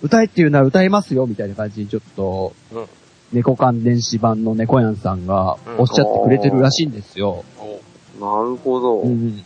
[0.00, 2.86] 歌えっていうなら歌えますよ、みたいな感じにちょっと、うん
[3.32, 7.44] 猫関電子版の猫やんさんがおっしゃってくれてるらしいんですよ。
[7.58, 7.80] お
[8.20, 9.00] なるほど。
[9.00, 9.44] ううんん、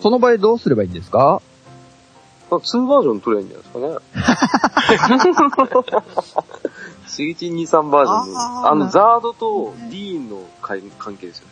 [0.00, 1.40] その場合どうすればいいんですか
[2.50, 3.94] ？2バージョン取れんじゃないですかね。
[7.16, 8.36] しげち23バージョンで。
[8.68, 11.46] あの、ザードとディーンの関関係ですよ。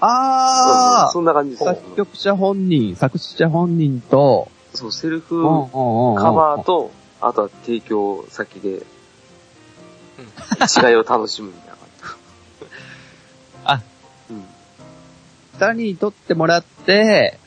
[0.00, 1.64] あそんな感じです。
[1.64, 6.90] 作曲者本人、作詞者本人と、そう、セルフカバーと、
[7.20, 8.82] あとは提供先で、
[10.88, 12.66] 違いを楽しむみたいな感じ。
[13.64, 13.82] あ、
[14.30, 14.44] うん。
[15.54, 17.38] 二人に撮ってもらって、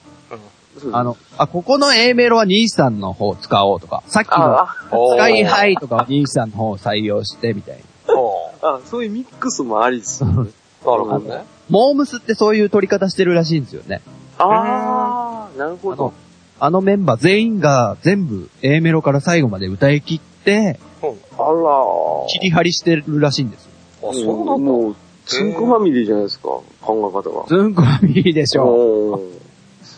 [0.92, 10.24] あの、あ、ここの A メロは兄さんの方使おうとか、さっきのあおースカイハイとかは兄さんの方を採用してみたいおーあ、あ、そういうミックスもありです。
[10.24, 10.30] な。
[10.32, 10.48] なる
[10.82, 11.44] ほどね。
[11.70, 14.02] モームスってそういう取り方してるらしいんですよね。
[14.38, 16.14] あー、なるほどあの。、
[16.60, 21.10] あのメンバー全員が全部 A メロから最後まで歌い切って、うん。
[21.10, 22.28] あらー。
[22.28, 23.72] 切り張りしてるらしいんですよ。
[24.10, 24.58] あ、そうなんだ。
[24.58, 27.48] もう、つんくファミリーじゃないですか、考え方が。
[27.48, 28.64] ずんこはミリでしょ。
[28.64, 29.47] おー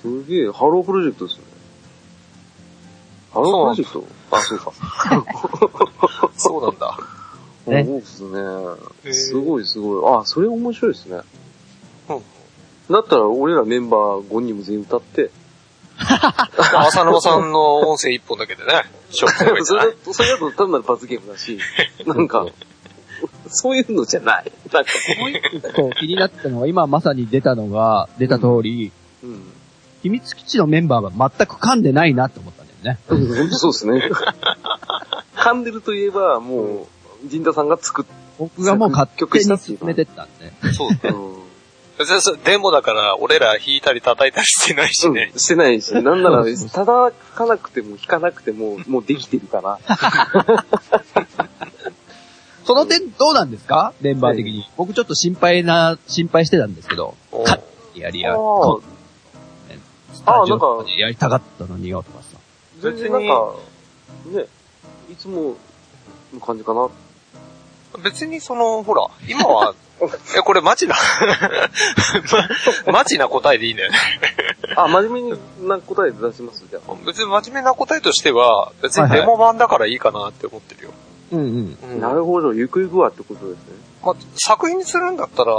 [0.01, 1.43] すげえ、ハロープロジェクトですね。
[3.31, 4.03] ハロープロジェクト？
[4.31, 4.71] あ、そうか。
[6.37, 6.97] そうなんだ。
[7.67, 9.13] ねそうですね。
[9.13, 10.13] すごいすごい。
[10.15, 11.19] あ、それ面白いですね。
[12.09, 12.21] うん。
[12.93, 15.29] だったら俺らメンバー5人も全員歌って、
[15.97, 21.59] 浅沼さんの音声一本だけでね、 勝負すればいいんじそゃないれだそれだと単なる罰ゲームだし、
[22.05, 22.47] なんか、
[23.47, 24.51] そういうのじゃない。
[24.71, 24.91] なんか、
[25.75, 28.91] そう、気になったのは、今まさに出たのが、出た通り、
[29.23, 29.53] うん。
[30.03, 32.99] 秘密基地のメンバーが全く噛んでないなって思ったんだよね。
[33.51, 34.09] そうですね。
[35.35, 36.87] 噛んでるといえば、も
[37.25, 38.05] う、陣田さんが作っ
[38.37, 40.53] 僕がもう勝手に進めてったんで。
[40.73, 40.95] そう。
[40.95, 41.09] た。
[41.09, 41.39] うん
[41.97, 45.33] 別にそれデモだから、俺ら弾いたり叩いたりしてないしね。
[45.35, 49.79] してないし、なんなら叩かなくても弾かなくても、もうできてるから。
[52.63, 53.91] その点どうなんですか？
[53.99, 54.65] メンバー的に。
[54.77, 57.57] 僕ちょっと心配な、心配してたんですけど、おカッ
[57.93, 58.33] てやりや、
[60.19, 62.37] スタジあーなんかオでやりたかったのによとかさ。
[62.81, 63.55] 全然なんか、
[64.25, 64.45] ね、
[65.11, 65.55] いつも
[66.33, 66.89] の感じかな。
[68.03, 69.73] 別にその、ほら、今は、
[70.37, 70.95] え、これマジな、
[72.85, 73.97] ま マジな答えでいいんだよね。
[74.75, 76.93] あ、真面目な答え出しますじゃあ。
[77.05, 80.91] 別に真面目な答えとしては、別にデモ版だからいいかなって思ってるよ。
[81.31, 81.77] うんうん。
[81.91, 83.89] うんなるほど、ゆくゆくはってことですね。
[84.03, 85.53] まあ、作品にするんだったら、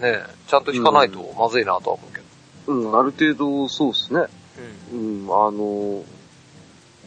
[0.00, 2.15] ね、ちゃんと弾かないとまずいなとは思うけど。
[2.66, 4.26] うん、ある程度そうですね。
[4.92, 5.26] うん。
[5.26, 6.04] うん、あの、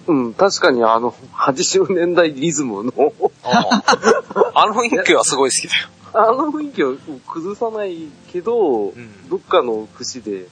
[0.07, 3.83] うん、確かにあの、80年代リズムの、あ
[4.55, 4.67] あ。
[4.67, 5.87] の雰囲気はすごい好きだよ。
[6.13, 6.95] あの雰囲気を
[7.27, 9.29] 崩さないけど、ん。
[9.29, 10.47] どっかの節で、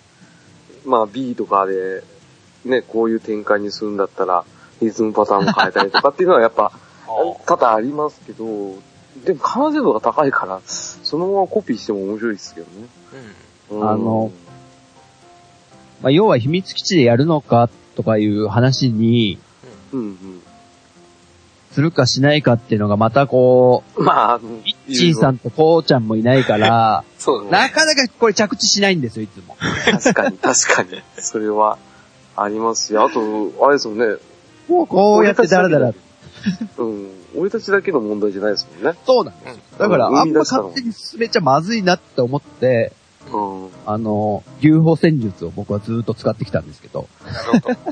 [0.86, 2.04] まあ B とかで、
[2.66, 4.46] ね、こういう展開にするんだったら、
[4.82, 6.72] リズムパターンも変えたりとかっていうのはやっぱ、
[7.08, 8.76] 多々ありますけど、
[9.26, 12.88] でも完成度が高いから、そのままコピーしても面白いですけどね。
[13.72, 13.80] うん。
[13.80, 13.90] うん。
[13.90, 14.32] あの、
[16.02, 19.40] まあ、要は秘密基地でやるのかとかいう話に
[19.92, 20.18] うんうん。
[21.72, 27.52] するかしないかっていうのがまたこまあ、あの、う、イッチーさんとコウちゃんもいないから、 そうだね。
[27.52, 29.56] なかなかこれ着地しないんですよ、いつも。
[29.86, 31.02] 確かに、確かに。
[31.20, 31.78] それは、
[32.36, 33.20] ありますし、あと、
[33.64, 34.16] あれですもんね。
[34.68, 35.94] もうこうやってダラダラ。
[36.78, 37.10] うん。
[37.36, 38.98] 俺たちだけの問題じゃないですもんね。
[39.06, 39.60] そうなんですよ。
[39.78, 43.07] だから、うんあんま勝手に進めちゃまずいなって思って、うん。
[43.86, 47.08] あの、牛歩戦術を僕はずっと使ってきたんですけど。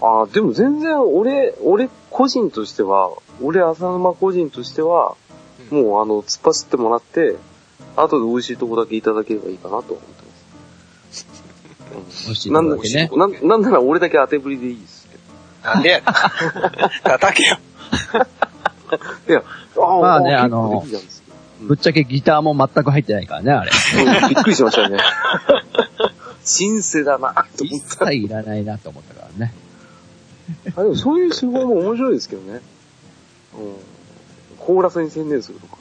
[0.02, 5.26] ああ、 でも全然、俺、俺個人としては、俺浅沼個人としては、うん
[5.72, 7.38] もうあの、突っ走ってもらって、
[7.96, 10.24] 後で美味しいとこだけいただければいいかなと思って
[11.96, 12.26] ます。
[12.26, 13.10] 美味しいなんだとこだけね。
[13.16, 15.74] なんなんなら俺だけ当てぶりでいいですけど。
[15.74, 16.02] なんでや。
[17.04, 17.58] 叩けよ。
[19.28, 19.44] いや、
[19.78, 20.84] あまあねあの
[21.62, 23.72] ぶっちゃけギターも全く入ってないからね、あれ。
[23.72, 25.00] うんびっくりしましたよね。
[26.44, 28.06] シンセだな、と思一った。
[28.08, 29.54] 切いらないなと思ったからね。
[30.76, 32.62] あでもそういう手法も面白いですけどね。
[33.58, 33.76] うん。
[34.60, 35.78] コーラスに専念するとか。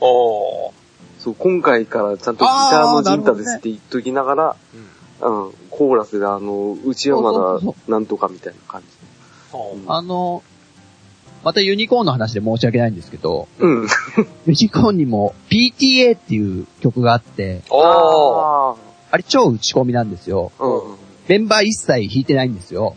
[0.00, 0.72] おー。
[1.18, 4.56] そう、今回からちゃんとギターのジンタですって言っときながら、
[5.20, 5.46] うん。
[5.46, 8.86] うん、コーラスであの、内山そうそうがなんとかみたいな感じ。
[9.86, 10.42] あの、
[11.44, 13.86] またユニコーンの話で申し訳ないんですけど、うん。
[14.46, 17.84] ユニコーンにも PTA っていう曲があって、おー。
[17.84, 18.76] あ
[19.10, 20.52] あれ超打ち込みなんですよ。
[20.58, 20.64] あ。
[20.64, 20.82] うん。
[21.28, 22.96] メンバー一切弾いてないんですよ。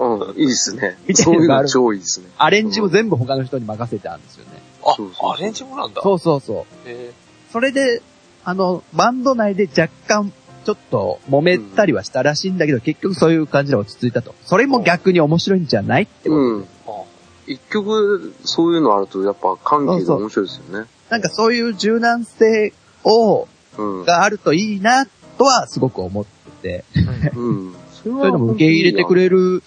[0.00, 0.98] うん、いいですね。
[1.06, 2.28] みたいそういうのなのがある超いいですね。
[2.38, 4.62] アレンジも全部他の人に任せてあるんですよね。
[4.82, 6.00] あそうそうそうアレンジもなんだ。
[6.02, 6.88] そうそうそう。
[6.88, 7.12] へ
[7.52, 8.02] それで、
[8.44, 10.32] あの、バンド内で若干、
[10.64, 14.34] ちょっと揉めたりはしたらしいんだけど、結局そういう感じで落ち着いたと。
[14.44, 16.40] それも逆に面白いんじゃないってこと。
[16.40, 16.60] うん。
[16.62, 17.04] ーあ
[17.48, 20.86] 一曲、そういうのあると、やっぱ関係が面白いですよね。
[21.08, 22.72] なんかそういう柔軟性
[23.04, 24.04] を、うん。
[24.04, 26.24] があるといいな、とはすごく思っ
[26.62, 27.00] てて、
[27.34, 27.74] うん。
[27.92, 29.62] そそういうのも受け入れてくれる、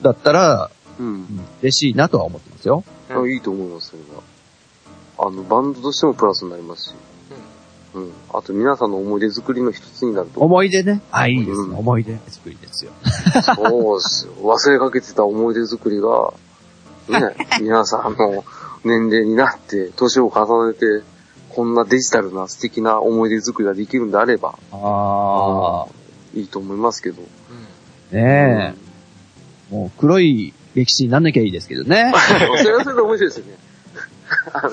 [0.00, 1.10] だったら、うんう。
[1.10, 2.84] ん嬉しいなとは思ってますよ。
[3.10, 4.22] あいいと思います、それは。
[5.26, 6.94] あの、バンドとしてもプラスになりますし。
[7.94, 8.10] うん。
[8.32, 10.40] あと皆さんの思い出作りの一つになると。
[10.40, 11.02] 思い出ね。
[11.10, 11.68] あ、いいですね。
[11.68, 12.92] うん思い出作りですよ。
[13.42, 14.32] そうですよ。
[14.42, 16.32] 忘れかけてた思い出作りが、
[17.12, 18.44] ね、皆さんの
[18.84, 21.02] 年齢になって、年を重ねて、
[21.50, 26.02] こんなデジタルな素敵な思い出作りができるんであれば、ああ。
[26.34, 27.22] いいと思いますけど。
[27.22, 28.18] うん。
[28.18, 28.74] ね
[29.70, 29.74] え。
[29.74, 32.12] もう黒い歴史になんなきゃいいですけどね。
[32.58, 33.56] それはそれで面白いですよね。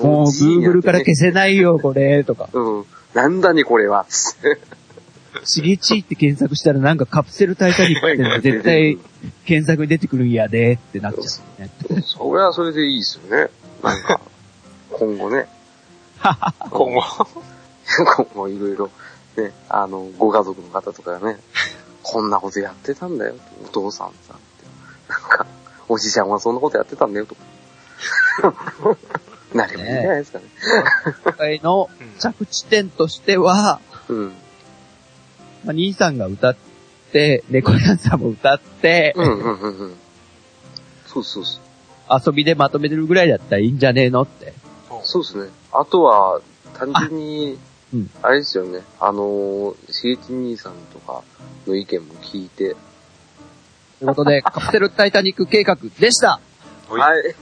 [0.02, 1.26] もう Google から消せ。
[1.26, 2.48] せないよ、これ、とか。
[2.54, 2.84] うん。
[3.14, 4.06] なんだにこれは。
[5.44, 8.98] しげちって検索したらなんかカプセルタイタニックって絶対
[9.50, 11.20] 検索に出てくるんやでってなっちゃ
[11.58, 12.02] うね。
[12.04, 13.50] それはそれでいいですよね。
[13.82, 14.20] なんか、
[14.92, 15.48] 今後ね。
[16.70, 17.02] 今後。
[18.16, 18.90] 今後いろいろ、
[19.36, 21.40] ね、あの、ご家族の方とかがね、
[22.04, 23.34] こんなことやってたんだよ、
[23.64, 25.12] お父さんさ、って。
[25.12, 25.46] なんか、
[25.88, 27.40] おじちゃんはそんなことやってたんだよ、とか。
[29.52, 30.44] なればいいんじゃないですかね。
[31.24, 34.26] 今回のうん着地点としては、うん。
[35.64, 36.69] まあ、兄さんが歌って、
[37.50, 39.96] 猫屋さんも歌って、うんうんうんうん。
[41.06, 42.20] そうそうそう。
[42.26, 44.54] 遊びでまとめてるぐらいだったらいいんじゃねえのって。
[45.02, 45.50] そうですね。
[45.72, 46.40] あとは、
[46.74, 48.82] 単純にあうん、あれですよね。
[49.00, 51.22] あのー、しげち兄さんとか
[51.66, 52.76] の意見も聞いて。
[53.98, 56.40] ということで、 カプセルタイタニック計画でした。
[56.88, 57.36] はいはい。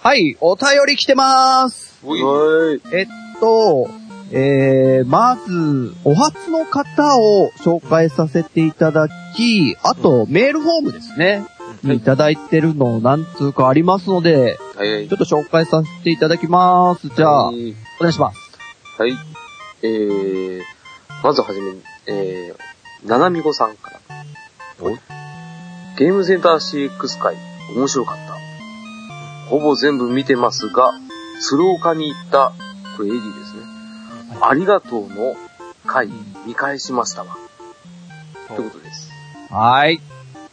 [0.00, 1.98] はい、お便り来てまーす。
[2.04, 2.82] おい。
[2.92, 3.06] えっ
[3.40, 3.90] と、
[4.30, 11.46] えー、まず、お初の方を紹介させていただき、あと、メールフォームですね。
[11.52, 11.58] うん
[11.92, 15.14] いただいてるのなんつうかありますので、はいちょ。
[15.14, 17.08] っと紹介させていただきます。
[17.08, 18.38] じゃあ、はいお願いします。
[18.98, 19.12] はい。
[19.82, 20.62] えー、
[21.22, 23.98] まずはじめに、えー、ななみごさんから。
[25.96, 27.36] ゲームセンター CX 回、
[27.76, 28.38] 面白かった。
[29.50, 30.92] ほぼ全部見てますが、
[31.40, 32.52] 鶴岡に行った、
[32.96, 33.47] これエディですね。
[34.40, 35.36] ありがとうの
[35.86, 36.08] 回、
[36.46, 37.36] 見返しましたわ。
[38.48, 39.10] ということです。
[39.50, 40.00] はい。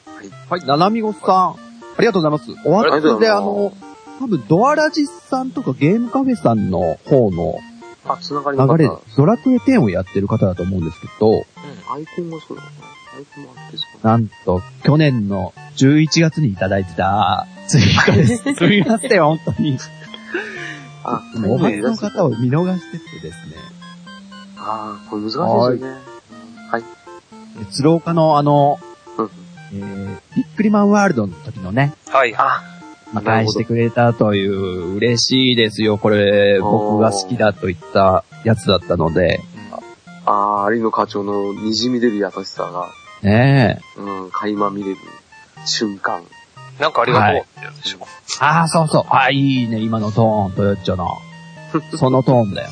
[0.05, 0.49] はい。
[0.49, 1.23] はい、ななみごさん。
[1.23, 1.55] あ
[1.99, 2.67] りがとうございます。
[2.67, 3.73] おありがとう初で、あの、
[4.19, 7.59] 多分、ドアラジさんとかゲームカフェさんの方の
[8.07, 11.45] あ、つながり流れで、ドラクエ10をやってる方だと思うんですけど、
[11.91, 12.69] アイコンがそうだな。
[13.17, 18.43] アイコンもあってそうなんと、去年の11月にいただいてたツイートです。
[18.55, 19.77] すみません、本当に。
[21.03, 23.55] あ、もうお初の方を見逃しててですね。
[24.67, 26.15] あー、これ難しいですよね。
[27.59, 28.79] で鶴岡のあの、
[29.17, 29.29] うん
[29.73, 32.35] えー、ビックリマンワールドの時のね、はい。
[32.35, 32.61] あ、
[33.13, 35.97] まあ、返してくれたという、嬉しいですよ。
[35.97, 39.41] これ、僕が好きだと言ったやつだったので、
[40.25, 42.89] あー、有野課長の滲み出る優しさが、
[43.21, 43.99] ねえ。
[43.99, 44.97] うん、垣間見れる
[45.65, 46.23] 瞬間。
[46.79, 47.99] なんかありがとうってやつでしょ。
[48.41, 49.03] ああ、そうそう。
[49.07, 51.07] ああ、いいね、今のトーン、トヨッチョの。
[51.95, 52.69] そのトーンだよ。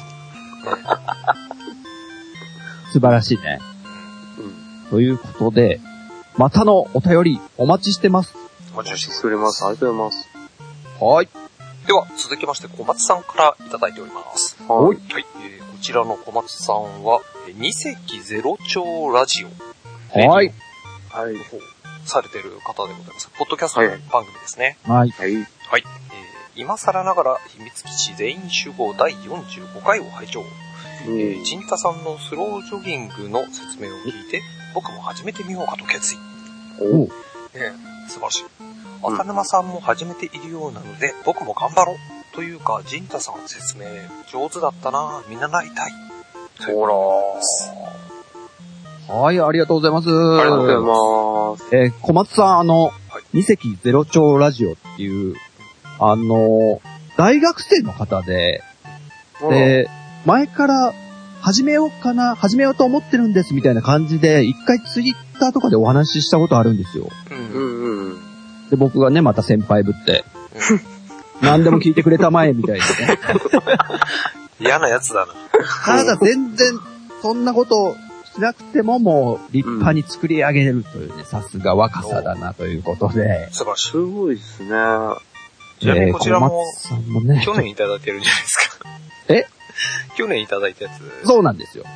[2.93, 3.59] 素晴らしいね。
[4.37, 4.89] うん。
[4.91, 5.79] ということで、
[6.37, 8.35] またのお便りお待ちしてます。
[8.73, 9.65] お待ちして作れます。
[9.65, 10.29] ありがとうございます。
[11.03, 11.29] はい。
[11.87, 14.55] では、続きまして、小松さんからいただいております。
[14.67, 15.13] はい。
[15.13, 15.25] はい。
[15.43, 19.47] えーこちらの小松さんは、えー二席ゼロ兆ラジオ。
[20.17, 20.53] はい。
[21.09, 21.33] はい。
[21.33, 21.57] の方
[22.05, 23.29] されてる方でございます。
[23.37, 24.77] ポッドキャストの番組ですね。
[24.87, 25.09] はい。
[25.09, 25.33] はい。
[25.35, 25.43] はい。
[25.77, 25.83] えー
[26.55, 30.43] 今更ながら秘密基地全員集合第45回を拝聴。
[31.03, 34.41] えー、ジンタさんのスロージョギングの説明を聞いて、
[34.73, 36.17] 僕も始めてみようかと決意。
[36.81, 37.09] おね
[37.55, 37.71] え
[38.09, 38.45] 素晴らしい。
[39.03, 41.95] 浅沼さんも始めているようなので、僕も頑張ろう。
[42.33, 43.85] というか、ジンタさん説明
[44.31, 45.91] 上手だったなみんななりたい。
[46.73, 46.93] ほら
[49.13, 50.09] はい、ありがとうございます。
[50.09, 50.39] ー。
[50.39, 51.75] ありがとうございます。
[51.75, 52.93] えー小松さん、あの、はい
[53.33, 55.35] 二席ゼロ兆ラジオっていう、
[55.99, 56.81] あの、
[57.17, 58.63] 大学生の方で、
[59.49, 59.89] で、
[60.25, 60.93] 前から
[61.41, 67.09] 始めようかな、始めようと思ってるんですみたいな感じで、一回ツイッターとかでお話ししたことあるんですよ。
[67.31, 67.33] う。
[67.33, 68.19] うんんうんうん。
[68.69, 70.23] で、僕がね、また先輩ぶって、
[71.41, 73.19] 何でも聞いてくれたまえみたいなね。
[74.59, 75.33] 嫌なやつだな。
[75.85, 76.79] ただ全然、
[77.21, 77.95] そんなことを
[78.33, 83.49] しなくてももう立派に作り上げるというね、さすが若さだなということで。
[83.51, 83.91] 素晴らしい。
[83.91, 84.69] すごいですね。
[85.79, 86.63] ちなみにこちらも
[87.23, 87.41] ね。
[87.43, 88.87] 去年いただいてるんじゃないですか。
[89.27, 89.45] え？
[90.15, 91.27] 去年いただいたやつ。
[91.27, 91.83] そうなんですよ。
[91.83, 91.89] ね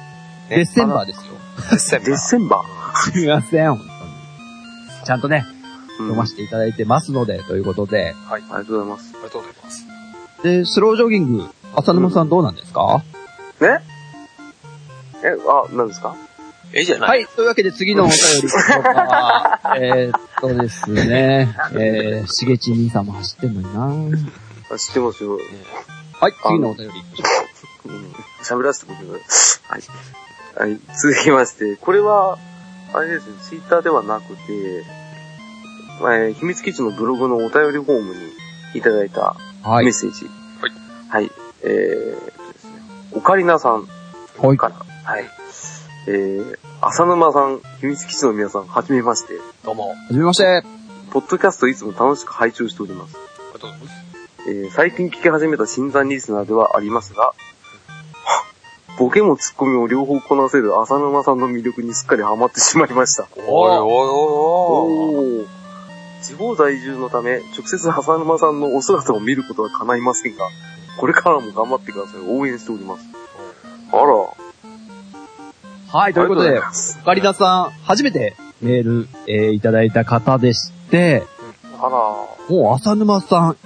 [0.49, 1.33] デッセンバーですよ。
[1.71, 3.11] デッセンバーデッセンバー？
[3.11, 3.89] すみません、本当に。
[5.05, 5.57] ちゃんとね、うん
[5.97, 8.13] 読ませていただいてますので、ということで。
[8.29, 8.41] はい。
[8.41, 9.11] ありがとうございます。
[9.15, 9.85] ありがとうございます。
[10.43, 13.01] で、スロージョギング、浅沼さんどうなんですか、
[13.59, 13.79] ね
[15.23, 16.15] え、あ、何ですか？
[16.73, 17.09] ええじゃない。
[17.09, 17.25] はい。
[17.35, 18.21] というわけで次のお便り。
[19.81, 24.17] えーっとですね、えー、しげち兄さんも走ってんのにな
[24.71, 25.39] あ知ってますよ。
[26.19, 27.46] はい、次のお便り行きましょ
[27.87, 28.11] うん
[28.43, 29.81] 喋らせてください。
[30.59, 30.69] はい。
[30.69, 30.79] はい。
[31.01, 32.37] 続きまして、これは、
[32.93, 34.83] あれですね、ツイッターではなくて、
[35.99, 38.21] えー秘密基地のブログのお便りフォームに
[38.75, 39.35] いただいた
[39.65, 39.91] メッ。
[39.91, 40.25] セージ。
[40.25, 41.25] はい。
[41.25, 41.31] はい。
[41.63, 42.71] えーっとですね、
[43.13, 43.87] オカリナさん
[44.37, 44.57] はい。
[44.57, 45.25] から、はい。
[46.07, 49.33] えー、浅沼さん、秘密基地の皆さん、はじめまして。
[49.65, 49.89] どうも。
[49.89, 50.63] はじめまして。
[51.11, 53.15] ポッドキャストいつも楽しく拝聴しております。
[53.17, 53.19] あ
[53.57, 54.07] りがとうございます。
[54.47, 57.33] えー最近聞き始めた新参リスナーではありますが、
[58.97, 63.27] ボケもツッコミも両方こなせる浅沼さんの魅力にすっかりハマってしまいました。
[63.47, 65.41] おいおいおいおい。
[65.41, 65.57] おー
[66.23, 70.49] 地方在住のため、直接浅沼さんのお姿を見ることは叶いませんが、
[70.99, 72.21] これからも頑張ってください。
[72.27, 73.05] 応援しております。
[73.91, 74.03] あら。
[75.89, 81.23] はい、ということでオカリナさん、初めてメール、えーいただいた方でして、
[81.79, 81.89] あら。
[81.89, 83.57] もう浅沼さん、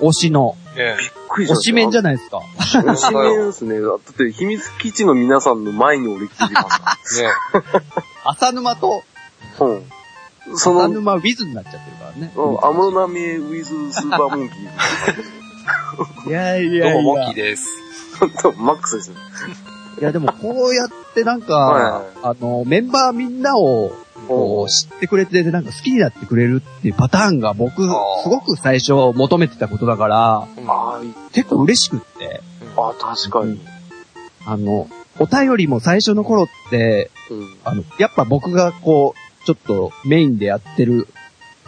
[0.00, 1.60] 推しの、ねびっくりしました。
[1.60, 2.38] 推しメンじゃないですか。
[2.38, 3.80] 推しメンですね。
[3.80, 6.68] だって、秘密基地の皆さんの前に俺来てま
[7.02, 7.22] す。
[7.22, 7.28] ね
[8.24, 9.02] 浅沼と
[9.60, 9.82] うん。
[10.56, 12.32] そ浅の、沼ウィズになっちゃってるからね。
[12.36, 16.28] うん、アムナミウィズスーパーモンキー。
[16.28, 17.34] いやいどやいやうもモッキー。
[17.34, 17.66] です。
[18.42, 19.16] 多分マックスですね。
[20.00, 23.92] いやでもこうやってなんか、はいあの、メンバーみんなを、
[24.26, 27.88] こう、知ってくれて、なんか好きになってくれるっていうパターンが僕、す
[28.28, 30.48] ごく最初求めてたことだから、
[31.32, 32.40] 結構嬉しくって、
[32.76, 33.60] あ、あ確かに。
[34.46, 37.56] あの、お便りも最初の頃って、うん。
[37.64, 41.08] あの、やっぱ僕がこう、ちょっとメインでやってる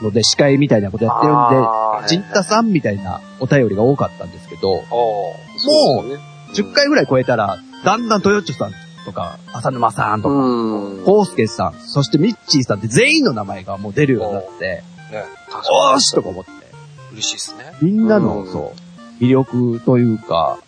[0.02, 8.72] ので、司会みたいなことやってるんで、ジンタさんみたいなお便りが多かったんですけど、あそうですよね10回ぐらい超えたら、だんだんトヨッチョさん
[9.06, 11.04] とか、浅沼さんとか、うん。
[11.04, 15.12] コウスケさん、そしてミッチーさんって全員の名前がもう出るようになって、あ。
[15.12, 15.24] ね
[15.92, 16.50] おーしとか思って、
[17.12, 17.72] 嬉しいですね。
[17.80, 18.74] みんなの、うんそ
[19.20, 20.58] う、魅力というか、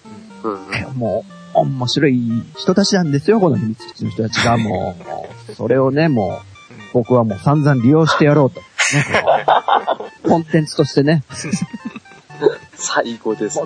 [0.44, 0.50] に。
[0.50, 0.96] うん。
[0.96, 1.24] も
[1.54, 2.20] う、面白い
[2.56, 6.58] 人たちなんですよ、この秘密基地の人たちが、もう、もうそれをね、もう、
[6.94, 8.60] 僕はもう散々利用してやろうと。
[8.60, 8.64] ね、
[10.22, 11.24] コンテンツとしてね、
[12.74, 13.60] 最高です。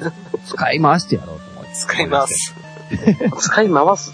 [0.47, 1.70] 使い回してやろうと思って。
[1.75, 2.55] 使います。
[3.38, 4.12] 使い回す。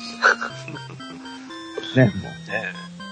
[1.96, 2.12] ね、ね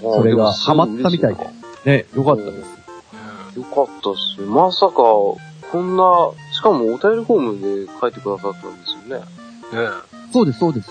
[0.03, 1.47] もう、それがハマったみたいで。
[1.85, 3.59] ね、よかったです。
[3.59, 4.47] よかったっすよ。
[4.49, 5.39] まさか、こ
[5.75, 9.25] んな、しかもお便りフォームで書いてくださったんですよね。
[9.85, 9.91] ね
[10.33, 10.91] そうです、そうです。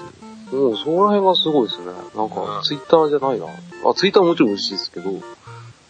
[0.52, 1.86] もう、そこら辺がすごいですね。
[2.16, 3.46] なんうんか、ツイッターじゃないな。
[3.90, 5.12] あ、ツイッターもちろん嬉しいですけど。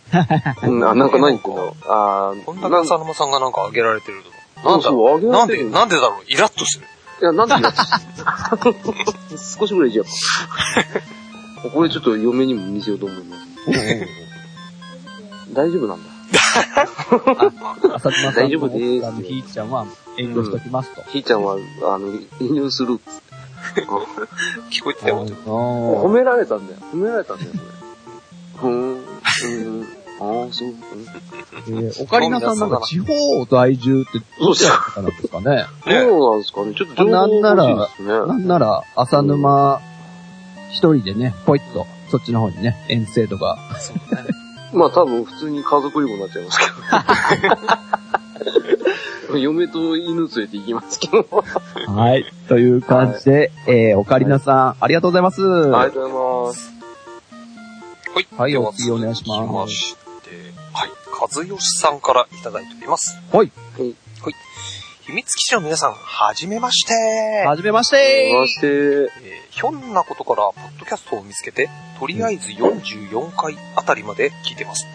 [0.63, 4.69] うん、あなんか何っていうのあーこんだけ浅沼さんがなんか上げられてると。
[4.69, 6.85] なんだそうなんで、なんでだろうイラッとする。
[7.21, 7.67] いや、なんで
[9.59, 11.69] 少しぐらいじゃあ。
[11.69, 13.45] これちょっと嫁にも見せようと思います。
[15.53, 16.15] 大丈夫なんだ。
[18.35, 19.85] 大丈夫ですの奥さんのひーちゃんは
[20.17, 21.01] 遠慮しときますと。
[21.03, 21.57] ひーちゃんは、あ
[21.97, 22.99] の、遠慮する。
[24.69, 25.25] 聞こえてたよ。
[25.25, 26.79] 褒められたんだよ。
[26.93, 27.65] 褒められたんだよ、これ。
[28.61, 29.87] ふーん、うん、
[30.19, 31.85] ああ、そう、うん。
[31.85, 35.55] えーオカリナさんなんか地方在住ってどうした方なんですかね？
[35.55, 36.73] ねそうなんですかね。
[36.73, 37.89] ちょっと情報なんなら。
[37.99, 39.81] なんなら、浅沼
[40.71, 43.57] 一人でね、ポイッと、そっちの方にね、遠征とか。
[44.73, 46.65] まあ多分普通に家族旅行になっちゃいますけ
[49.35, 49.37] ど。
[49.37, 51.25] 嫁と犬連れて行きますけど。
[51.87, 52.25] はい。
[52.47, 55.41] という感じで、えー、オカリナさん、ありがとうございます。
[55.43, 56.73] ありがとうございます。
[58.13, 58.27] はい。
[58.37, 60.04] はいお次お願いします。
[61.19, 63.17] 和義さんからいただいております。
[63.31, 63.51] はい。
[63.77, 63.95] はい。
[65.05, 66.93] 秘密基地の皆さん、はじめまして。
[67.45, 69.09] はじめましてまして、えー
[69.51, 74.85] ひょんなことから、ポッドキャストを見つけて、とりあえず44回あたりまで聞いてます。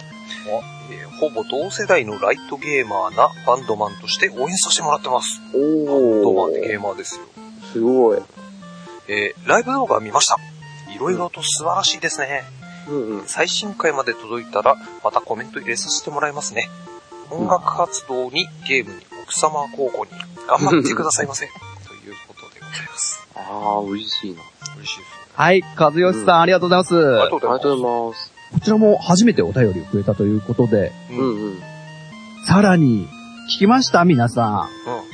[0.91, 5.41] えーほぼ同世代のライトゲーマーなバンドマンとして応援させてもらってます。
[5.55, 6.68] おバンドマンってー。
[6.68, 7.23] ゲーマーですよ。
[7.73, 8.18] すごい。
[9.09, 10.37] えーライブ動画見ました。
[10.93, 12.43] いろいろと素晴らしいですね。
[12.55, 13.26] うんうん。
[13.26, 16.68] 最新回まで届いたら、またコメント入れさせてもらいますね。
[17.31, 20.09] 音楽活動にゲームに奥様交互に
[20.49, 21.47] 頑張ってくださいませ。
[21.87, 23.28] ということでございます。
[23.37, 24.43] ああ、嬉しいな。
[24.76, 25.20] 嬉しいですね。
[25.35, 26.97] はい、和義さん、ありがとうございます。
[26.97, 28.33] ありがとうございます。
[28.53, 31.14] こちらも初めてお便りをくれたということで、す。
[31.14, 31.62] うんうん。
[32.47, 33.09] さらに、
[33.55, 34.91] 聞きました皆さん。
[34.91, 35.11] うん。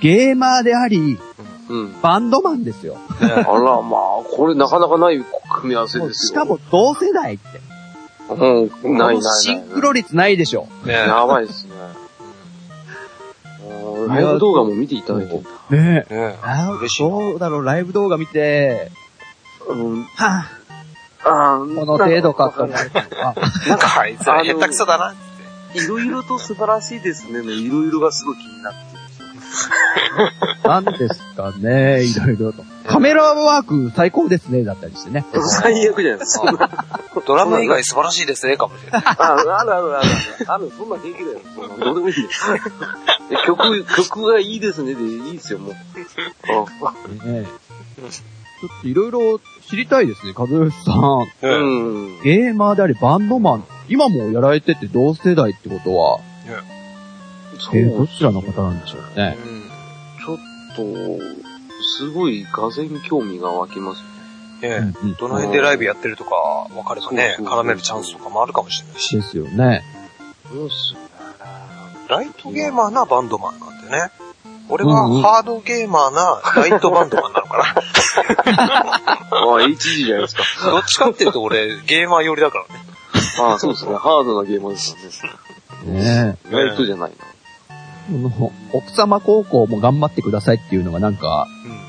[0.00, 1.18] ゲーマーであり、
[1.68, 2.00] うん。
[2.00, 2.94] バンドマンですよ。
[2.94, 3.82] ねあら、まあ、
[4.30, 5.24] これなかなかない
[5.60, 6.28] 組み合わせですよ。
[6.28, 7.60] しかも同世代って。
[8.30, 9.42] うん、ないこないのない。
[9.42, 10.68] シンクロ率ないでしょ。
[10.84, 11.72] ねやばいですね。
[14.08, 15.50] ライブ動画も見ていただいてんだ。
[15.70, 16.14] ねえ。
[16.14, 18.90] ねあ嬉しいなどうだろう、ライブ動画見て、
[19.68, 20.04] うん。
[20.04, 20.46] は
[21.24, 22.90] あぁ、この程度かと思って。
[23.22, 23.34] あ
[23.68, 25.14] なんかあいつら下手くそだな。
[25.74, 28.87] いろいろと素晴らしいですねのいろいろがすごい気になって
[30.64, 32.64] なんですかね、いろいろと。
[32.86, 35.24] カメラワーク最高ですね、だったりしてね。
[35.32, 35.42] る。
[35.46, 36.86] 最悪じゃないですか。
[37.26, 39.02] ドラム以外素晴らしいですね、かもしれない。
[39.04, 40.08] あるあるあるある。
[40.46, 41.40] ある、そんな平気だよ。
[41.78, 42.28] どうでもいいよ。
[43.30, 45.74] え曲、曲がいいですねでいいですよ、もう。
[46.82, 46.94] あ
[47.26, 47.46] ね
[48.60, 51.26] ちょっといろいろ知りたいですね、和義さん。
[51.42, 51.58] えう
[52.18, 52.22] ん。
[52.22, 53.64] ゲーマーでありバンドマン。
[53.88, 56.20] 今もやられてて同世代ってことは、
[57.72, 59.36] えーどちらの方なんでしょうね。
[59.44, 59.58] うん
[60.24, 60.38] ちょっ
[60.76, 61.22] と、
[61.96, 64.02] すごい、がぜん興味が湧きます。
[64.62, 66.30] ええうんうんどの辺でライブやってるとか
[66.74, 69.16] 分かればね、そうそうそう絡めるチャンスとかもあるかもしれないし。
[69.16, 69.82] ですよね。
[70.50, 71.08] そうっすよね。
[72.08, 74.10] ライトゲーマーなバンドマンなんでね。
[74.70, 77.74] 俺はハードゲーマーなライトバンドマンなのか
[79.30, 80.42] ああ、HG じゃないですか。
[80.66, 80.70] な。
[80.72, 82.80] どっちかっていうと俺ゲーマー寄りだからね。
[83.40, 83.94] ああ、そうですね。
[83.94, 84.94] ハードなゲームです
[85.84, 86.02] よね。
[86.02, 87.16] ねライトじゃないな。
[88.08, 91.46] この奥様高校も頑張ってくださいっていうのがなんか、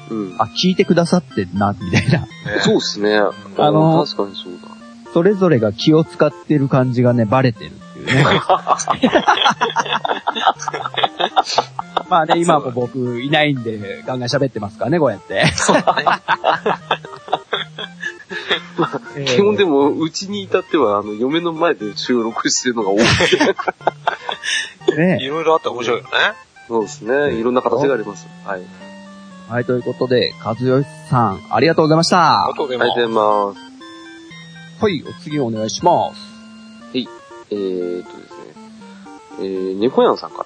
[0.10, 0.36] うん。
[0.38, 2.20] あ、聞いてくださってんな、みたいな。
[2.22, 2.28] ね
[2.62, 3.18] そうっすね。
[3.18, 4.70] ああの確かにそうだ。
[5.14, 8.42] それぞれが気を使ってる感じがね、バレてるっていうね。
[12.10, 15.46] まあね、今も僕いないんで、ガンガン喋ってますからね、こうやって。
[19.16, 23.04] えー基本でも、うちに至っては、あの、嫁の前で収録してるのが多い。
[24.96, 26.10] ね いろいろあって面白いよね。
[26.68, 27.34] そうですね。
[27.34, 28.28] いろんな形があります。
[28.46, 28.62] はい。
[29.50, 32.18] はい、ということで、和義さん、ありがとうございました。
[32.18, 33.70] はあとでありがとうも、ございま
[34.82, 34.90] す。
[34.92, 36.30] い、お次お願いします。
[37.52, 38.38] えーっとですね。
[39.40, 40.46] えー、猫やんさんか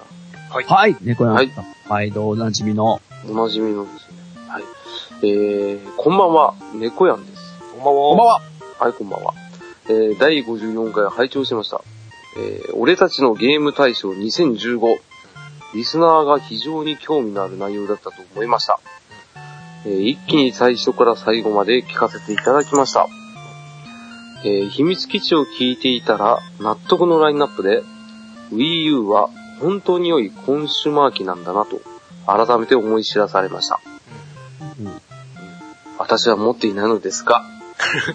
[0.54, 1.64] はい、猫山はいさん。
[1.88, 3.00] 毎度おなじみの？
[3.28, 4.16] おなじみのですね。
[4.48, 4.62] はい。
[5.22, 7.42] えー、こんばんは、猫やんです。
[7.74, 8.00] こんばんは。
[8.08, 8.40] こんばんは。
[8.78, 9.34] はい、こんばんは。
[9.88, 11.82] えー、第54回拝聴しました。
[12.36, 14.98] えー、俺たちのゲーム大賞2015。
[15.74, 18.78] リスナーが非常に興味のある内容だったと思いました。
[19.84, 23.08] えー、一気に最初から最後まで聞かせていただきました。
[24.44, 27.82] えー、秘密基地を聞いていたら納得のラインナップで、
[28.52, 29.30] Wii U は
[29.60, 31.80] 本当に良いコンシュマー機なんだなと、
[32.26, 33.80] 改めて思い知らされました。
[34.80, 35.14] うん
[35.98, 37.44] 私は持っていないのですが、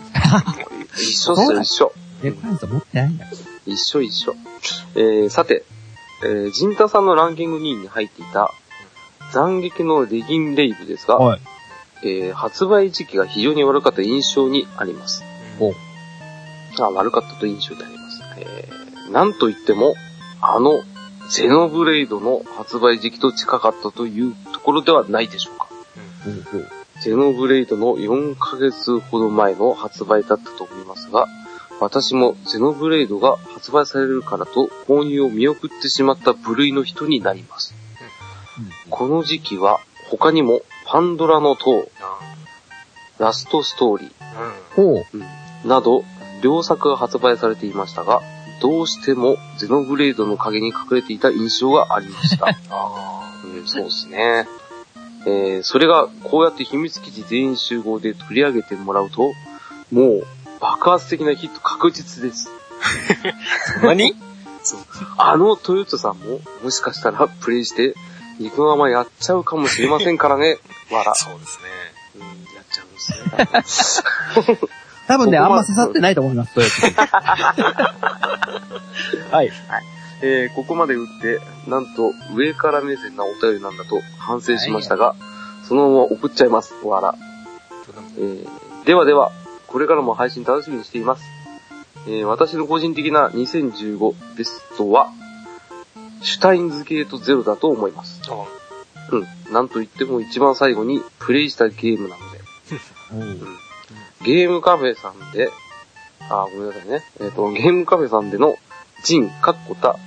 [0.95, 1.93] 一緒っすよ、一緒。
[2.22, 3.26] 猫山さん持ってないんだ。
[3.70, 4.36] 一緒一緒。
[4.95, 5.63] えー、さて、
[6.24, 8.53] えー、ジンタさんのランキング2位に入っていた、
[9.32, 11.39] 斬撃のレギンレイブですが、はい。
[12.03, 15.24] えー、発売時期が非常に悪かった印象にあります。
[15.59, 15.74] お
[16.80, 18.22] あ、悪かったと印象にあります。
[18.38, 19.95] えー、なんといっても、
[20.41, 20.82] あの、
[21.30, 25.67] ゼノブレイドの発売時期と近かったというところではないでしょうか。
[26.26, 26.67] おうおう
[27.01, 31.28] ゼノブレイドの4ヶ月ほど前の発売だったと思いますが、
[31.80, 37.73] 私もゼノブレイドが発売されるからと購入を見送ってしまった部類の人になります。
[38.89, 41.89] この時期は他にもパンドラの塔、
[43.17, 44.11] ラストストーリ
[44.77, 44.95] うん。
[44.95, 45.17] ほう。
[45.17, 46.03] ーなど
[46.41, 48.21] 両作が発売されていましたが、
[48.61, 52.47] どうしてもゼノブレイドの影に隠れていた印象がありました。
[52.69, 54.47] あうん、そうですね。
[55.25, 59.34] えー、それが、こうやって秘密基地全員集合で取り上げてもらうと、
[59.91, 60.27] もう、
[60.60, 62.49] 爆発的なヒット確実です。
[63.82, 63.86] あ。
[63.86, 64.16] 何
[65.18, 67.95] あのトヨタさんも、もしかしたらプレイして、
[68.39, 70.60] 肉ままやっちゃうかもしれませんからね。
[70.91, 71.14] わら。
[71.16, 71.64] そうですね。
[72.16, 72.22] うん、
[72.55, 73.93] やっちゃうんです
[74.57, 74.70] ね。
[75.07, 77.07] 多分ね、あんま刺さってないと思います、トヨタ
[79.32, 79.51] はい。
[80.22, 85.16] えー、ここまで打って、なんと、上から目線なお便りなんだと反省しましたが、
[85.68, 86.76] そのまま送っちゃいます。
[86.84, 87.16] わら。
[88.18, 88.47] えー
[88.86, 89.32] ではでは、
[89.72, 91.24] これからも配信楽しみにしています。
[92.07, 95.11] えー私の個人的な2015ベストは、
[96.22, 98.22] シュタインズゲートゼロだと思います。
[99.11, 99.53] うん。
[99.53, 102.39] なんといっても一番最後にプレイしたゲームなので、
[104.26, 105.51] ゲームカフェさんで、
[106.30, 107.03] あ、ごめんなさいね。
[107.22, 108.55] えっ、と、ゲームカフェさんでの
[109.03, 109.97] ジン、カッコタ、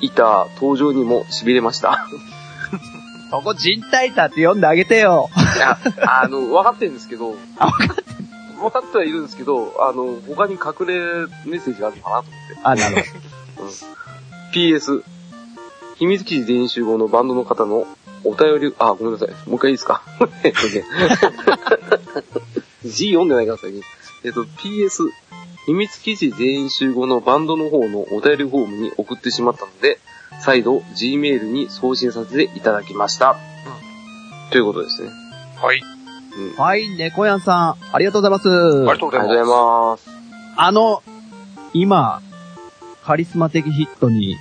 [0.00, 2.06] イター登場にも痺れました。
[3.30, 5.30] そこ、ジンタイタって読んであげてよ。
[5.56, 5.78] いや、
[6.22, 8.19] あの、分かってるんですけど、あ分かって
[8.60, 10.94] 分かってはいるんですけど、あの、他に隠れ
[11.46, 12.60] メッセージがあるのかなと思って。
[12.62, 13.04] あ、なる
[13.56, 13.64] ほ
[14.52, 15.02] PS、
[15.96, 17.86] 秘密基地全員集合のバンドの方の
[18.24, 19.28] お便り、あ、ごめんなさい。
[19.48, 20.02] もう一回いいですか？
[20.44, 20.84] えっとね。
[22.84, 23.82] G 読んでないから先に。
[24.24, 25.10] えっと、PS、
[25.66, 29.98] 秘密基地全員集合のバンドの方のお便りフォームに送ってしまったので、
[30.42, 33.36] 再度 Gmail に送信させていただきました。
[34.50, 35.10] ということですね。
[35.60, 35.82] はい。
[36.36, 36.56] うん。
[36.56, 36.62] ど。
[36.62, 38.48] はい、猫やんさん、ありがとうございます。
[38.48, 40.08] ありがとうございます。
[40.56, 41.02] あの、
[41.72, 42.20] 今、
[43.04, 44.36] カリスマ的ヒットに、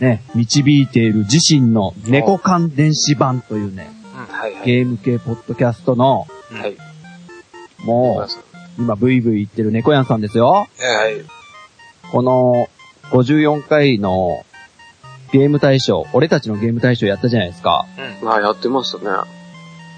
[0.00, 3.90] ね、導いている自身の猫缶電子版というね。
[4.64, 6.76] ゲーム系ポッドキャストの、はい。
[7.84, 8.28] もう、
[8.78, 10.46] 今ブイブイ言ってる猫やんさんですよ。
[10.50, 10.68] はい。
[12.10, 12.68] この、
[13.10, 14.44] 54回の
[15.32, 17.86] ゲーム大賞、俺たちのゲーム大賞やったじゃないですか。
[18.20, 18.26] うん。
[18.26, 19.41] まあ、やってましたね。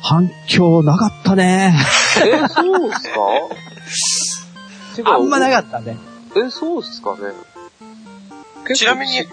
[0.06, 1.74] 反響なかったね。
[2.22, 3.10] え、そうっす
[5.02, 5.10] か？
[5.14, 5.96] あんまなかったね。
[6.36, 7.32] え、そうっすかね？
[8.74, 9.24] ちなみに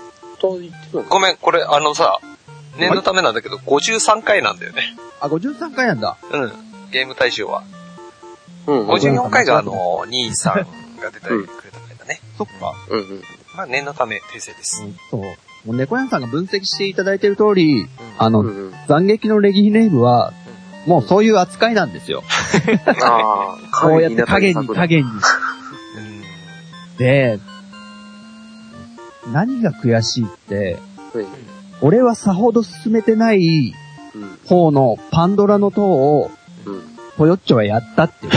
[1.09, 2.19] ごめん、これあのさ、
[2.77, 4.81] 念のためなんだけど、53回なんだよね。
[5.19, 6.15] あ、53回なんだ。
[6.31, 6.51] うん。
[6.91, 7.63] ゲーム大賞は。
[8.65, 10.53] うん、うん、54回があの、兄さん
[11.01, 12.21] が出てくれた回だね。
[12.37, 12.73] そっか。
[12.89, 13.21] うん、うん。
[13.55, 14.83] まあ念のため訂正です。
[15.11, 15.21] そう。
[15.21, 17.85] もう猫屋さんが分析していただいている通り、
[18.17, 18.73] あの、うん、うん。
[18.87, 20.33] 斬撃のレギヒネームは、
[20.87, 22.23] もうそういう扱いなんですよ。
[23.01, 25.03] ああ、こうやって影に影に。
[25.09, 26.97] うん。
[26.97, 27.39] で、
[29.31, 30.77] 何が悔しいって、
[31.13, 31.25] はい
[31.83, 33.73] 俺はさほど進めてない
[34.13, 36.29] うん、方のパンドラの塔を、
[36.65, 36.81] うん。
[37.17, 38.27] ポヨッチョはやったって。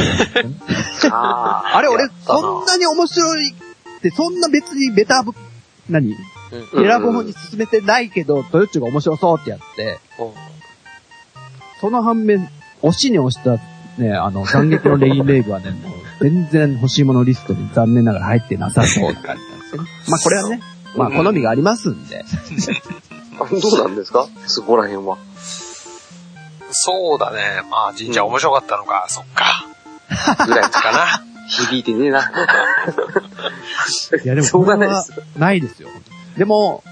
[1.11, 5.33] ああ、あれ俺そんなに面白いって、そんな別にベターブ、
[5.91, 9.99] 何うんベラボーに進めてないけど、トヨッチョが面白そうってやって、
[11.85, 12.49] その反面、
[12.81, 13.63] 押しに押した、
[14.03, 19.89] ね、あの、斬撃のレインレイブはね、 もう全然欲しいものリストに残念ながら入ってなさそうな感じなんですよね。
[20.09, 20.63] まあこれはね、
[20.97, 22.25] まあ好みがありますんで。
[23.39, 24.27] あ どうなんですか？
[24.47, 25.19] そこら辺は。
[26.71, 27.61] そうだね。
[27.71, 29.67] まあ、神社面白かったのか、そっか。
[30.47, 31.23] ぐらいかな。
[31.49, 32.33] 響いてねえな。
[34.25, 35.13] いやでもしょうがないです。
[35.39, 35.91] ないですよ。
[36.39, 36.83] でも、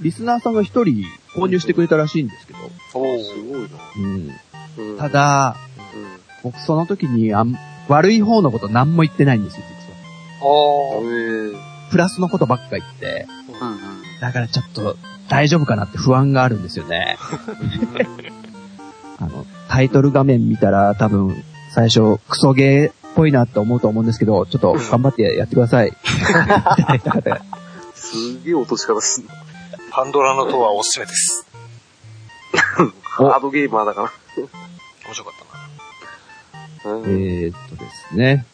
[0.00, 2.58] リスナーさんが一人購入してくれたらしいんですけど、
[2.94, 3.68] おすごいな。
[3.98, 5.56] うん、うんた、だ、
[5.94, 6.50] うん。
[6.50, 7.56] 僕その時にあん
[7.88, 10.50] 悪い方のこと何も言ってないんですよ、実は。
[10.50, 11.52] おー。
[11.52, 13.26] ええプラスのことばっか言って、
[13.60, 13.78] うんうん。
[14.20, 14.96] だからちょっと
[15.28, 17.18] 大丈夫かなって不安があるんですよね。
[19.20, 25.92] あの、タイトル画面見たら多分最初クソゲーっぽいなって思うと思うんですけど、ちょっと頑張ってやってください。
[27.94, 29.34] すげえ落とし方すんな。
[29.92, 31.46] パンドラの塔はおすすめです。
[33.18, 34.10] お ハードゲーマーだか
[35.04, 35.34] 面白かっ
[36.82, 36.94] たら。
[36.94, 37.00] な。
[37.00, 38.46] うんえーっとですね。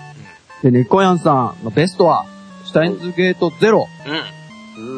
[0.63, 2.27] で、猫やんさんのベストは、
[2.65, 3.87] シュタインズゲートゼロ。
[4.77, 4.85] うん。
[4.85, 4.89] う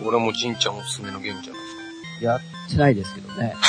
[0.00, 0.02] ん。
[0.02, 1.74] これも神ちゃんおすすめのゲームじゃないです
[2.20, 2.24] か。
[2.24, 2.40] やっ
[2.70, 3.54] てないですけどね。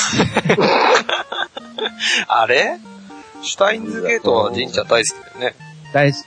[2.28, 2.80] あれ？
[3.42, 5.56] シュタインズゲートは神ちゃん大好きだよね。
[5.92, 6.22] 大好う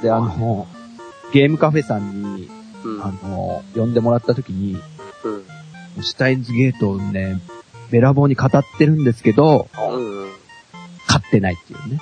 [0.00, 0.02] き。
[0.02, 0.66] で、あの、
[1.32, 2.50] ゲームカフェさんに、
[2.84, 3.04] うん。
[3.04, 4.80] あの、呼んでもらった時に、
[5.24, 6.02] うん。
[6.02, 7.40] シュタインズゲートをね、
[7.90, 9.94] べらぼうに語ってるんですけど、ん。
[9.94, 10.30] うん。
[11.06, 12.00] 買ってないっていうね。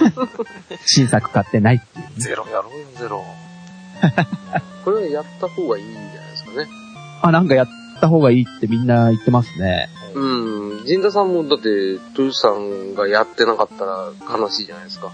[0.86, 2.12] 新作買ってないっていうね。
[2.16, 3.24] ゼロやろうよ、ゼロ。
[4.84, 6.68] これはやった方がいいんじゃないですかね。
[7.22, 7.66] あ、なんかやっ
[8.00, 9.88] た方がいいってみんな言ってますね。
[10.14, 10.84] うん。
[10.84, 15.12] 陣田さんも、だって、豊洲さんがやってなかったら悲しいじゃないですか。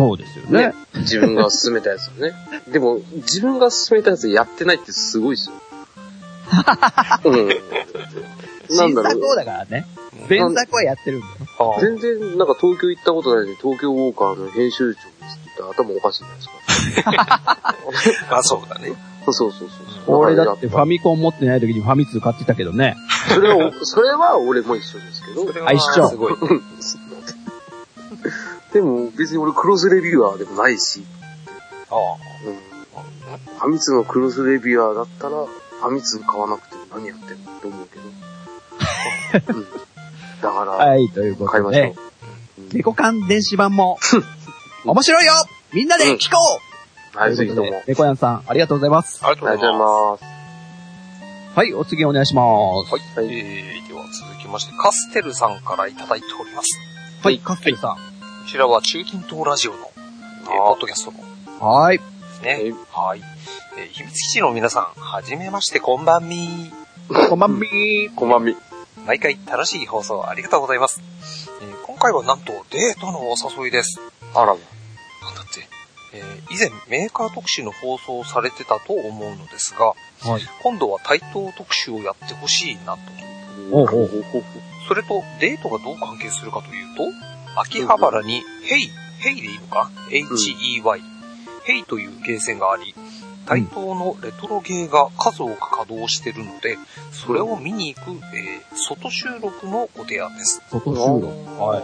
[0.00, 0.72] そうですよね。
[0.94, 2.32] 自分が進めたやつをね。
[2.72, 5.56] でも、自分が進めたやつやってないってすごいですよ。
[7.30, 7.48] うん。
[7.48, 7.54] なん
[8.70, 9.12] 新だろう。
[9.12, 9.86] 作をだからね。
[10.28, 11.78] 前作はやってるんだよ。
[11.80, 17.74] 全然、なんか東京行ったことないのに、東京ウォーカーの編集長ですって言ったら頭おかしいじゃないですか。
[18.38, 18.94] あ、そうだね。
[19.26, 19.68] そうそうそう
[20.06, 20.16] そう。
[20.16, 22.96] 俺だってファミ、ミコン持ってない時にファミ通買ってたけどね。
[23.28, 25.66] それは、それは俺も一緒ですけど。
[25.66, 26.34] あ一緒すごい。
[28.72, 31.04] でも別に俺クロスレビュアーでもないし、
[31.90, 31.96] あ
[32.46, 32.54] うん、
[33.58, 38.04] ファミ通のクロスレビュアーだったら、ファミ通買わなくても何やってんのって思うけど。
[39.54, 39.66] うん、
[40.42, 42.02] だから、はい、ということで買いましょ
[42.70, 42.74] う。。
[42.74, 43.98] 猫缶電子版も、
[44.84, 45.32] 面白いよ
[45.72, 46.38] みんなで聞こ
[47.14, 49.20] う、はい、ということでぜひとも。、猫やんさん、ありがとうございます。
[49.22, 49.28] あ。
[49.28, 51.56] ありがとうございまございます。
[51.56, 52.42] はい、お次お願いしま
[52.84, 52.88] す。
[52.88, 53.18] す。
[53.18, 53.28] はい。
[53.28, 56.78] えー、では続きまして、カステルさんからいただいております。
[57.22, 58.09] はい、カステルさん。
[58.42, 61.18] こちらは中近東ラジオの、えー、ポッドキャストの
[61.60, 61.98] はい。
[61.98, 62.74] ですね。
[62.90, 63.20] はい。
[63.78, 66.72] えー、秘密基地の皆さん、はじめまして、こんばんみ
[67.28, 68.14] こんばんみー。
[68.14, 68.56] こんばんみ。
[69.06, 71.00] 毎回楽しい放送ありがとうございます。
[71.62, 74.00] えー今回はなんとデートのお誘いです。
[74.34, 74.52] あらら。
[74.54, 75.68] なんだって、
[76.14, 79.94] えー以前メーカー特集の放送をされてたと思うのですが、は
[80.38, 80.42] い。
[80.62, 82.98] 今度は対等特集をやってほしいなと。
[83.70, 84.24] おうおう
[84.88, 87.04] それとデートがどう関係するかというと、
[87.56, 91.02] 秋葉原にヘイ、ヘイでいいのか ?H-E-Y、
[91.64, 92.94] ヘイというゲーセンがあり、
[93.46, 96.78] タイトーのレトロゲーが数多く稼働してるので、
[97.10, 100.62] それを見に行く、えー外収録のご提案です。
[100.70, 101.26] 外収録。
[101.60, 101.80] は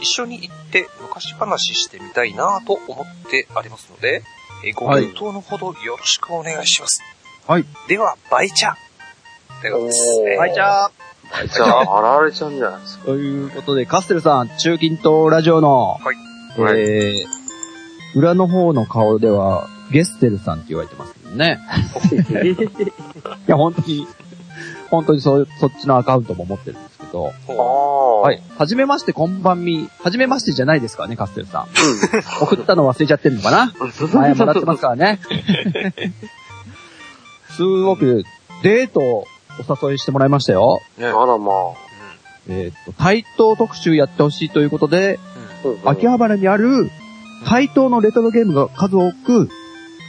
[0.00, 0.02] い。
[0.02, 4.22] 一緒に行って昔話してみたいなぁと思ってありますので、
[4.64, 7.02] えーご、はい、検討のほどよろしくお願いします。
[7.46, 7.64] はい。
[7.88, 8.74] では、バイチャ
[9.60, 10.00] ということです。
[10.20, 10.90] おーはい、じゃあ、
[11.52, 13.04] じゃあ、現れちゃうんじゃないですか。
[13.06, 16.60] ということで、カステルさん、中近東ラジオの、はい。
[16.60, 21.60] はいえー、裏の方の顔では、ゲステルさんって言われてますけどね。
[23.46, 24.06] いや、本当に、
[24.90, 27.32] 本当にそう、そっちのアカウントも持ってるんですけど。
[28.22, 28.42] はい。。
[28.56, 29.88] はじめまして、こんばんみ。
[30.02, 31.62] はじめましてじゃないですからね、カステルさん。
[31.64, 31.66] う
[32.42, 33.72] 送ったの忘れちゃってるのかな？
[34.12, 35.20] 前もらってますからね。
[37.56, 38.24] すごく、
[38.62, 39.26] デートを
[39.66, 40.80] お誘いしてもらいましたよ。
[40.98, 41.00] う。
[41.00, 41.10] ねん。
[41.10, 41.56] あらまあ。
[42.48, 45.18] えっ、と、対等特集やってほしいということで、
[45.64, 45.72] うん。
[45.72, 46.90] うん秋葉原にある
[47.46, 49.48] 対等のレトロゲームが数多く、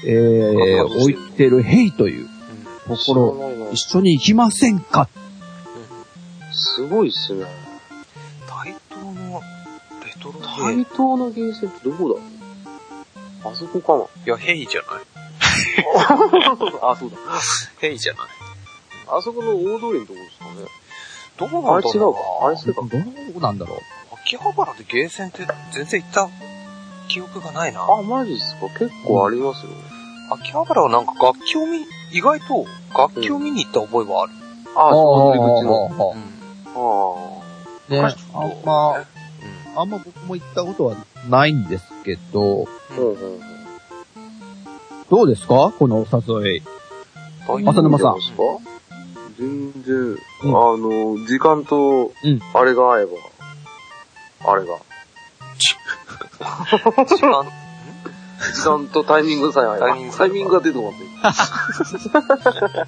[0.06, 2.28] えー、置いてるヘイという
[2.88, 5.10] ところ、一緒に行きませんか？
[6.52, 7.45] すごいっすね。
[8.47, 9.41] 対等の
[10.06, 10.86] レトロゲー対ム。
[10.86, 12.20] 等のゲーセンってどこ
[13.43, 13.50] だ？
[13.50, 15.00] あそこかいや、ヘイじゃない
[16.41, 17.18] な あ、そうだ。
[17.80, 18.24] ヘイじゃない
[19.12, 20.68] あそこの大通りのとこですかね。
[21.38, 23.80] どうなんだろうあれ違うかあれ違うかどうなんだろう
[24.24, 26.30] 秋葉原でゲーセンって全然行った
[27.07, 27.82] 記憶がないな。
[27.82, 29.72] あ、マジっすか結構ありますよ。
[30.32, 31.80] 秋葉原はなんか楽器を見、
[32.14, 34.34] 意外と楽器を見に行った覚えはある。
[34.76, 35.89] あ、そう、入り口の。
[35.89, 36.16] の。
[37.89, 37.95] うん。
[37.95, 39.05] ね、昔あんま、
[39.76, 40.95] あんま僕も行ったことは
[41.30, 43.39] ないんですけど、うんうんうん。
[45.10, 45.74] どうですか？
[45.80, 46.05] このお
[46.43, 46.64] 誘い。
[47.47, 47.70] うん。
[47.70, 48.16] 浅沼さん
[49.40, 50.18] 全然、うん
[50.50, 53.12] あの、時間とうん、あれが合えば、
[54.52, 54.76] あれが。
[57.06, 57.46] 時間、
[58.54, 59.88] 時間とタイミングさえ合えば。
[59.88, 60.92] タイミングタイミングが出てこ
[61.24, 61.32] な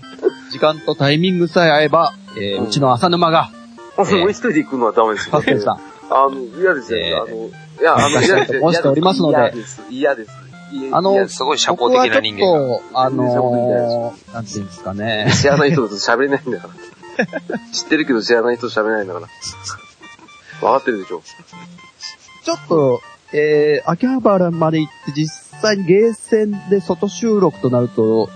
[0.52, 3.50] 時間とタイミングさえ合えば、えーうんうちの浅沼が、
[3.98, 4.02] い。
[4.20, 5.80] もう一人で行くのはダメですよパステルさん、
[6.10, 7.26] あの、嫌ですえーよ。
[7.28, 8.72] あの、いや、あの、 嫌ですよ。
[8.72, 9.82] 申しておりますので嫌です。
[9.90, 10.51] 嫌です。
[10.72, 12.68] 嫌あのすすごい社交的な人間が。
[12.68, 15.32] と、あのー、なんていうんですかね。
[15.34, 16.74] 知らない人だと喋れないんだから。
[17.72, 19.28] 知ってるけど知らない人喋れないんだから。
[20.60, 21.22] 分かってるでしょ。
[22.44, 23.02] ちょっと、
[23.34, 25.28] えー、秋葉原まで行って実
[25.62, 28.30] 際にゲーセンで外収録となると、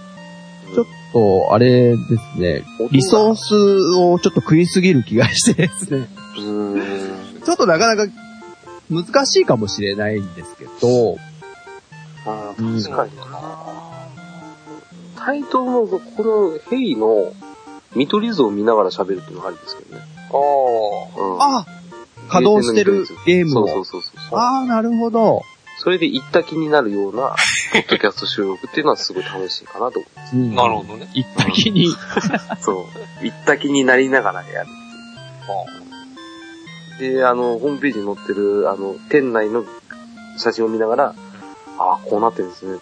[0.73, 1.97] ちょっと、あれで
[2.35, 3.55] すね、リソース
[3.97, 6.07] をちょっと食いすぎる気がしてですね。
[7.45, 8.11] ちょっとなかなか
[8.89, 11.34] 難しいかもしれないんですけど、あ
[12.25, 13.25] うんー確かにな。
[15.17, 17.33] 対等の、このヘイの
[17.95, 20.01] 見取り図を見ながら喋るっていうのがありですけどね。
[20.31, 21.41] あうん。
[21.41, 21.65] あ
[22.27, 23.67] 稼働してるゲームを。
[23.67, 24.39] そうそうそうそう。
[24.39, 25.41] ああ、なるほど。
[25.77, 27.35] それで行った気になるような、
[27.73, 30.63] ポッドキャスト収録っていうのはすごい楽しいかなと思うんあ。
[30.63, 31.09] なるほどね。
[31.13, 31.87] 行った気に。
[31.87, 31.91] う。
[32.61, 32.85] そう。
[33.23, 34.69] 行った気になりながらやる。
[36.99, 39.65] で、あの、ホームページに載ってる、あの、店内の
[40.37, 41.15] 写真を見ながら、
[41.77, 42.79] ああ、こうなってるんですね。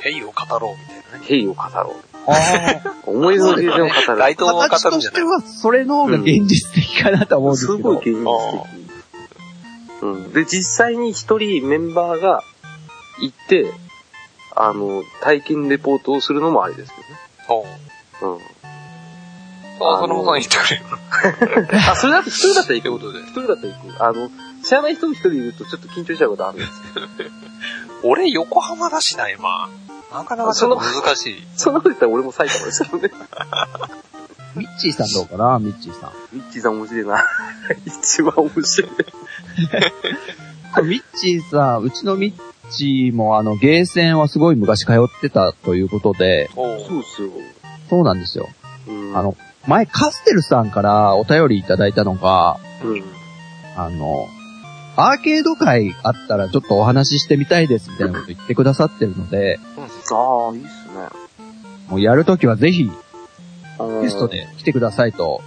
[0.00, 1.24] ヘイを語ろうみたいなね。
[1.24, 1.96] ヘイを語ろ
[2.26, 3.10] あう。
[3.10, 4.18] 思い出のゲームを語る。
[4.18, 7.76] ライトを語形るんじゃないとしては、それの方が現実的かなと思うんですけど。
[7.78, 8.82] すごい現実的。
[10.02, 10.32] うん。
[10.32, 12.42] で、実際に一人メンバーが
[13.20, 13.72] 行って、
[14.54, 16.96] あの、体験レポートをするのもありですけ
[17.52, 17.64] おう
[18.20, 18.44] どね。
[19.80, 20.84] あ、そのまま言ってくれる。
[21.72, 21.76] うん。
[21.76, 22.90] あ、それだって一人だったら行く。
[22.92, 23.20] ことで。
[23.20, 24.04] 一人だったら行く。
[24.04, 24.30] あの、
[24.64, 27.30] 知らない人一人いるとちょっと緊張しちゃうことあるんですよ。
[28.04, 29.68] 俺、横浜だしな、今。
[30.12, 31.46] なかなかちょっと難しい。
[31.56, 33.10] そんなこと言ったら俺も埼玉ですけどね。
[34.54, 35.58] ミッチーさんどうかな？
[35.58, 36.12] ミッチーさん。
[36.32, 37.24] ミッチーさん面白いな。
[37.86, 38.90] 一番面白い。
[40.84, 47.30] ミッチーさん、うちのミッチーもあの、ゲーセンはすごい昔通ってたということで、そうっすよ。
[47.88, 48.48] そうなんですよ。
[48.88, 49.16] うん。
[49.16, 49.36] あの、
[49.66, 53.04] 前カステルさんからお便りいただいたのが、うん。
[53.76, 54.28] あの、
[54.96, 59.58] アーケード会あったらちょっとお話ししてみたいですみたいなこと言ってくださってるので、
[60.12, 61.08] ああ、いいっすね。
[61.88, 62.90] もうやるときはぜひゲ
[64.02, 64.28] ゲスト。
[64.28, 65.40] で来てくださいと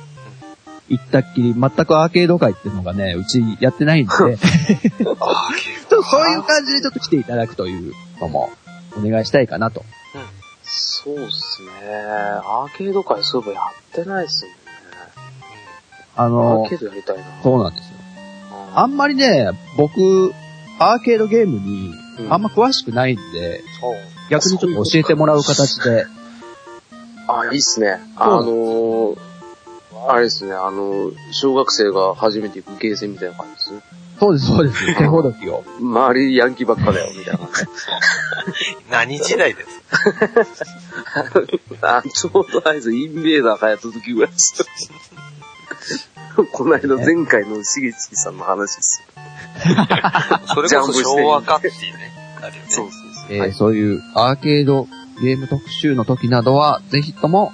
[0.90, 4.30] 言ったっきり、全くアーケード会っていうのがね、うちやってないんで、ちょっ
[5.20, 8.50] あーとそういう感じでちょっと来ていただくというのも
[8.98, 9.86] お願いしたいかなと。
[10.64, 11.70] そうっすね。
[12.44, 14.58] アーケード界そういえばやってないっすもんね。
[16.16, 17.24] アあのーケ、ードやりたいな。
[17.44, 17.96] そうなんですよ。
[18.76, 20.34] ああんまりね、僕、
[20.80, 23.62] アーケードゲームにうんあんま詳しくないんで、
[24.30, 26.06] 逆にちょっと教えてもらう形で、
[27.28, 28.00] あ、いいっすね。
[28.16, 29.18] あのー、
[30.08, 34.06] あれですね、あの、小学生が初めて行くゲーセンみたいな感じです。
[34.20, 34.86] そうです、そうです。
[34.98, 35.64] 手ほどきを。
[35.80, 37.40] 周りヤンキーばっかだよ、みたいな。
[38.92, 39.70] 何時代です
[41.82, 44.66] あ、ちょうどあれですインベーダー流行った時ぐらいです。
[46.52, 49.04] この間前回のしげちさんの話です。
[50.54, 52.12] それこそ昭和かっていうね。
[52.42, 52.66] あるよね。
[52.70, 53.38] そうそうそう。
[53.38, 54.88] えーそういうアーケード
[55.22, 57.52] ゲーム特集の時などは、ぜひとも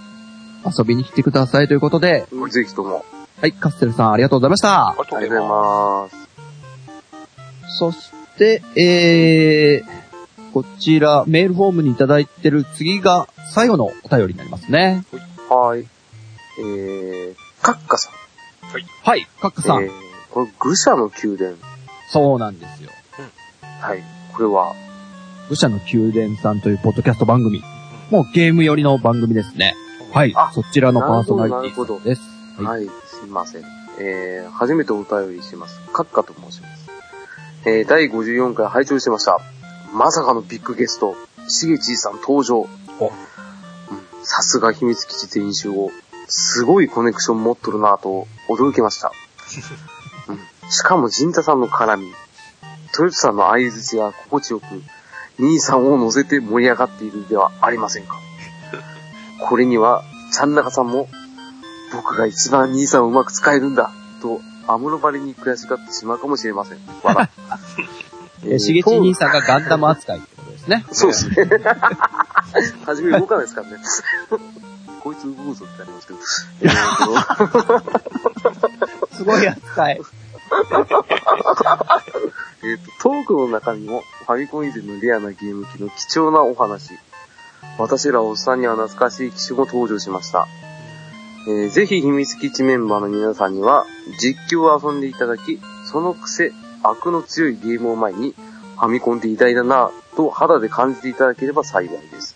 [0.65, 3.05] 遊びに来てくださいということで、ぜひとも。
[3.39, 4.89] はい、カステルさんありがとうございました。
[4.89, 7.77] ありがとありがとうございます。
[7.77, 15.03] そして、えー、こちら、メールフォームにいただいてる次が最後のお便りになりますね。
[15.49, 15.87] はい。
[16.59, 18.20] えー、カッカさん。
[19.03, 19.83] はい、カックさん。
[19.83, 19.91] えー、
[20.31, 21.57] これ、愚者の宮殿。
[22.09, 22.89] そうなんですよ。
[23.79, 24.03] はい。
[24.33, 24.73] これは、
[25.49, 27.61] 愚者の宮殿さんというポッドキャスト番組。
[28.09, 29.73] もうゲーム寄りの番組ですね。
[30.13, 30.51] はいあ。
[30.53, 32.21] そちらのパーソナリティなるほどさんです。
[32.57, 33.63] はいはい、すいません。
[33.99, 35.79] えー、初めてお便りします。
[35.93, 36.89] カッカと申します。
[37.65, 39.39] えー、第54回拝聴してました。
[39.93, 41.15] まさかのビッグゲスト、
[41.47, 42.59] しげちーさん登場。
[42.59, 43.11] おうん
[44.23, 45.91] さすが秘密基地全員集合。
[46.33, 49.11] すごいコネクション持っとるなぁと驚きました。
[50.29, 52.13] うんしかも、ジンタさんの絡み、
[52.93, 54.65] トヨタさんの相づちが心地よく、
[55.37, 58.15] 兄さんを乗せて盛り上がっているではありませんか。
[59.41, 60.01] これには、
[60.31, 61.09] ちゃんなかさんも、
[61.93, 66.77] 僕が一番兄さんをうまく使えるんだ、と、アムロバリに悔しがってしまうかもしれません。
[67.03, 67.29] 笑。
[68.43, 70.85] えー、しげち兄さんがガンダム扱いってことですね。
[70.93, 71.35] そうですね。
[72.85, 73.77] 初め動かないですからね。
[75.03, 76.19] こいつ動くぞってありますけど。
[76.61, 77.81] えー
[79.11, 80.01] とすごい扱い。
[82.63, 86.97] えっと、トークの中にも、ファミコン以前のレアなゲーム機の貴重なお話。
[87.77, 90.47] 私らおっさんには懐かしい機種も登場しました。
[91.47, 93.85] えーぜひ秘密基地メンバーの皆さんには、
[94.19, 95.59] 実況を遊んでいただき、
[95.91, 98.35] その癖、悪の強いゲームを前に、
[98.75, 102.35] ファミコンって偉大だなぁと肌で感じていただければ幸いです。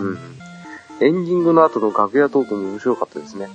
[0.00, 0.37] うん。
[1.00, 3.48] エンディングの後の楽屋トークも面白かったですね。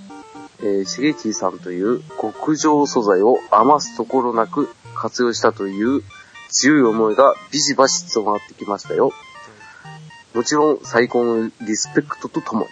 [0.62, 6.04] えー、しげちさんという極上素材を余すところなく活用したという
[6.50, 9.12] 強い思いがビシバシ伝わってきましたよ。
[10.34, 12.70] もちろん最高のリスペクトとともに。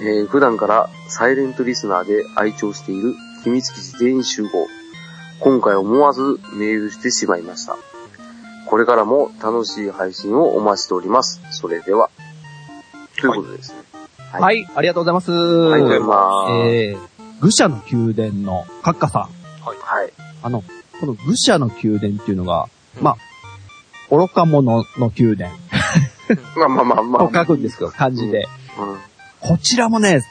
[0.00, 4.48] えー普段からサイレントリスナーで愛聴している秘密基地全員集合。
[5.40, 7.76] 今回思わずメールしてしまいました。
[8.66, 11.40] これからも楽しい配信をお待ちしております。
[11.50, 12.10] それでは。
[13.22, 13.78] ということですね。
[14.32, 15.30] はいはい、ありがとうございます。
[15.30, 16.52] ありがとうございます。
[16.68, 19.22] えー、愚者の宮殿のカッカさん。
[19.22, 20.12] はい。
[20.42, 20.62] あの、
[21.00, 22.68] この愚者の宮殿っていうのが、
[23.00, 23.16] ま
[24.10, 25.50] あ、愚か者の宮殿
[26.56, 27.28] まあまあまあまあ。
[27.28, 28.46] と書くんですけど、漢字で。
[28.78, 28.98] うん。
[29.40, 30.22] こちらもね、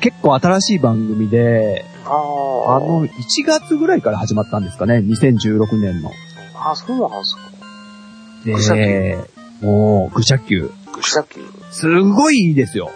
[0.00, 2.12] 結構新しい番組で、ああ
[2.80, 6.10] の、1月ぐらいから始まったんですかね、2016年の。
[6.54, 7.22] あ、あ、そうなん
[8.44, 8.74] ですか。
[8.74, 9.18] で、
[9.60, 10.70] もう、愚者級。
[10.92, 11.40] 愚者級。
[11.70, 12.90] すごいいいですよ。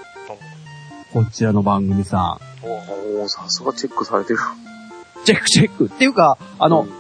[1.12, 2.66] こちらの番組さん。
[2.66, 4.39] おー、さすがチェックされてる。
[5.25, 5.87] チェックチェック。
[5.87, 6.91] っていうか、あの、うん、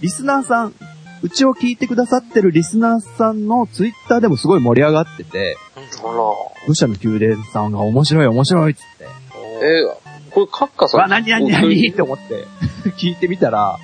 [0.00, 0.74] リスナーさん、
[1.22, 6.14] うちを聞いてくださってるリスナーさんのツイッターでもすごい盛り上がってて、あら。
[6.66, 9.04] 愚者の宮殿さんが面白い面白いっつって。
[9.04, 11.00] えー、これ、カッカさん。
[11.00, 11.88] わ、なになになに？
[11.88, 12.44] って思って、
[12.98, 13.78] 聞いてみたら、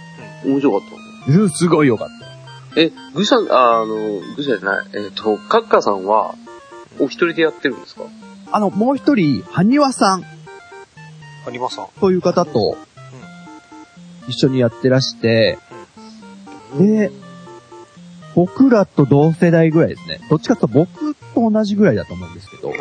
[0.44, 0.88] 面白かっ
[1.26, 1.32] た。
[1.32, 2.08] うん、すごいよかっ
[2.74, 2.80] た。
[2.80, 4.86] え、愚者、ああの、愚者じゃない。
[4.94, 6.34] えっ、と、カッカさんは、
[7.00, 8.02] お一人でやってるんですか？
[8.52, 10.24] あの、もう一人、はにわさん
[11.46, 11.86] アニマさん。
[12.00, 12.76] という方と
[14.28, 15.58] 一緒にやってらして、
[16.78, 17.10] で、
[18.34, 20.20] 僕らと同世代ぐらいですね。
[20.28, 22.72] どっちかというと僕と同じぐらいだと思うんですけど。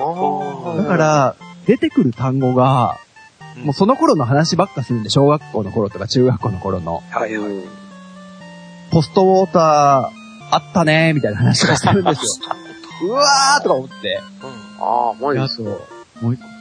[0.73, 3.09] あだか、ら、出てくる単語が、うん
[3.63, 7.49] もうその頃の話ばっかするんで、小学校の頃とか中学校の頃の、はいはい。
[7.51, 7.69] うん
[8.91, 10.11] ポストウォーターあ
[10.69, 12.55] ったねーみたいな話がしてるんですよ。
[13.03, 14.19] うわーとか思って。
[14.79, 15.69] ああ、マジあとですか。、
[16.21, 16.59] もう一個。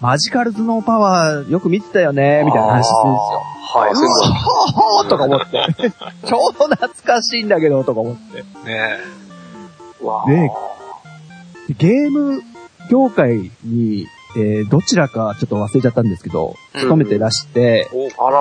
[0.00, 3.42] マジカル頭脳パワーよく見てたよねーみたいな話するんですよ。
[3.70, 5.92] はい、そうほーとか思って。
[6.24, 8.42] 超懐かしいんだけど、とか思って。
[8.42, 8.98] だね。
[10.00, 10.52] わね
[11.68, 12.42] でゲーム
[12.90, 18.40] 業界に、えーどちらかちょっと忘れちゃったんですけど、うん勤めてらして、あら、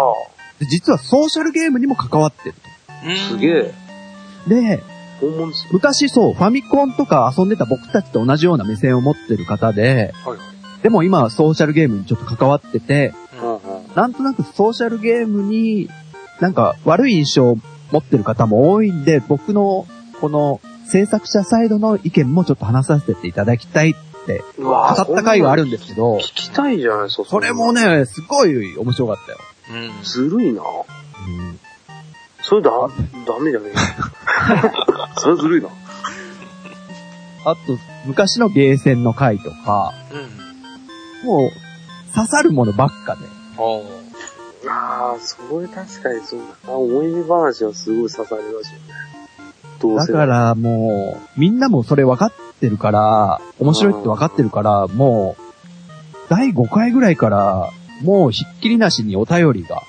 [0.60, 2.56] で実はソーシャルゲームにも関わってる
[3.30, 3.74] すげえ。
[4.44, 4.50] と。
[4.50, 4.84] で、
[5.20, 5.70] すね。
[5.72, 10.84] 昔そう、ファミコンとか遊んでた僕たちと同じような目線を持ってる方で、はいはい。
[10.84, 13.62] でも今はソーシャルゲームにちょっと関わってて、うんうん。
[13.96, 15.90] なんとなくソーシャルゲームに
[16.40, 17.58] なんか悪い印象を
[17.92, 19.88] 持ってる方も多いんで、僕の
[20.22, 27.26] この制作者サイドの意見もちょっと話させていただきたいってうわ語った回があるんですけど聞、きたいじゃないですか。
[27.26, 29.38] それもね、すごい面白かったよ。
[29.72, 30.04] うん。
[30.04, 30.62] ずるいな。
[30.62, 31.60] うん
[32.48, 33.74] それだ、ダメじゃねえ。
[35.20, 35.68] それずるいな。
[37.44, 39.92] あと、昔のゲーセンの回とか、
[41.26, 41.28] うん。
[41.28, 41.50] もう、
[42.16, 43.22] 刺さるものばっかで。
[44.70, 46.72] ああ、それ確かにそうだ。
[46.72, 48.86] あ思い出話はすごい刺さりますよね。
[49.82, 50.14] どうせ。
[50.14, 52.32] だからもう、みんなもそれ分かっ
[52.62, 55.42] てるから、面白いって分かってるから、もう、
[56.30, 57.72] 第5回ぐらいから、
[58.04, 59.84] もうひっきりなしにお便りが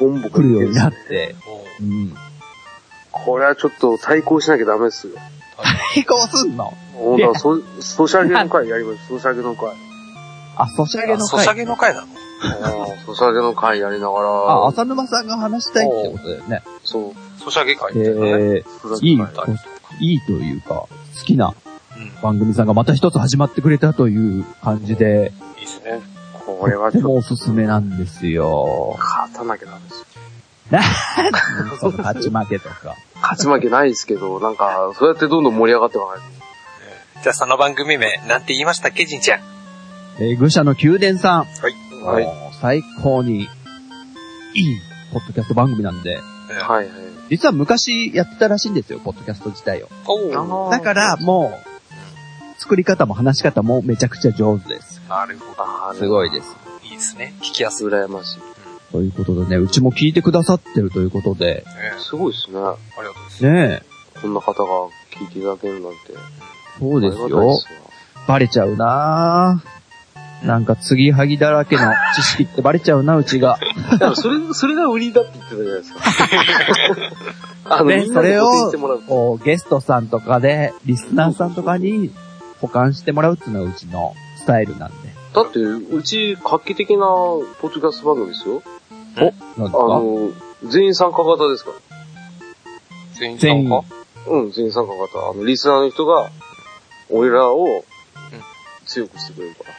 [0.00, 1.34] ボンボコ来るようになって
[1.80, 2.14] うん。
[3.10, 5.14] これはちょっと対抗しなきゃダメですよ。
[5.94, 6.74] 抵抗すんの？
[6.94, 9.08] ほんとソソシャゲの会やります。
[9.08, 9.68] ソシャゲの会。
[10.56, 11.56] あ、ソシャゲのあソシャ回。
[11.56, 12.06] ゲの回なの
[13.06, 16.62] ソシャゲの会やりながら、あ、浅沼さんが話したいってことだよね。
[16.82, 18.22] そう、ソシャゲ会っえていね。
[18.62, 18.62] ー、
[19.02, 20.88] いいいいというか、好
[21.24, 21.54] きな
[21.96, 22.22] うん。
[22.22, 26.00] 番組さんがまた一つ始まってくれたという感じで、いいですね。
[26.44, 28.98] これはちょっとてもおすすめなんですよと。
[28.98, 30.06] 勝たなきゃダメですよ。
[31.80, 32.96] その勝ち負けとか。
[33.20, 37.22] 勝ち負けないですけど、なんか、そうやってどんどん盛り上がっていかないと。
[37.22, 39.40] じゃあその番組名、なんて言いましたっけ、じんちゃん。
[40.18, 41.46] えー、愚者の宮殿さん。
[42.04, 42.24] はい。
[42.24, 43.48] もう最高にいい、
[45.12, 46.88] ポッドキャスト番組なんで、はいはい。
[47.30, 49.88] 実は昔やってたらしいんですよ、ポッドキャスト自体を。
[50.06, 55.00] おーだから、もう、作り方も話し方もめちゃくちゃ上手です。
[55.08, 55.54] なるほ
[55.92, 55.94] ど。
[55.94, 56.56] すごいです。
[56.84, 57.34] いいですね。
[57.40, 57.86] 聞きやすい。
[57.88, 58.53] 羨ましい。
[58.94, 61.64] ということでね、うちも聞いてくださってるということで、ね
[61.98, 62.60] すごいですね。
[62.60, 63.44] ありがとうございます。
[63.44, 63.82] ね
[64.16, 65.98] え、こんな方が聞いていただけるなんて。
[66.78, 67.56] そうですよ。
[68.28, 70.46] バレちゃうなぁ。
[70.46, 71.82] なんか、継ぎはぎだらけの
[72.14, 73.58] 知識って バレちゃうな、うちが。
[74.14, 76.00] それ、それが売りだって言ってたじゃないですか。
[77.76, 82.12] あの、ねそれをゲストさんとかで、リスナーさんとかに
[82.60, 84.96] 保管してもらうっていうのがうちのスタイルなんで。
[85.34, 88.62] だって、うち画期的なポッドキャスト番組ですよ。
[89.16, 90.30] お、なんですあかの、
[90.64, 91.70] 全員参加型ですか？
[91.70, 91.76] ら。
[93.18, 93.82] 全員参加
[94.26, 95.30] うん、全員参加型。
[95.30, 96.30] あの、リスナーの人が、
[97.10, 97.84] 俺らを
[98.86, 99.74] 強くしてくれるから。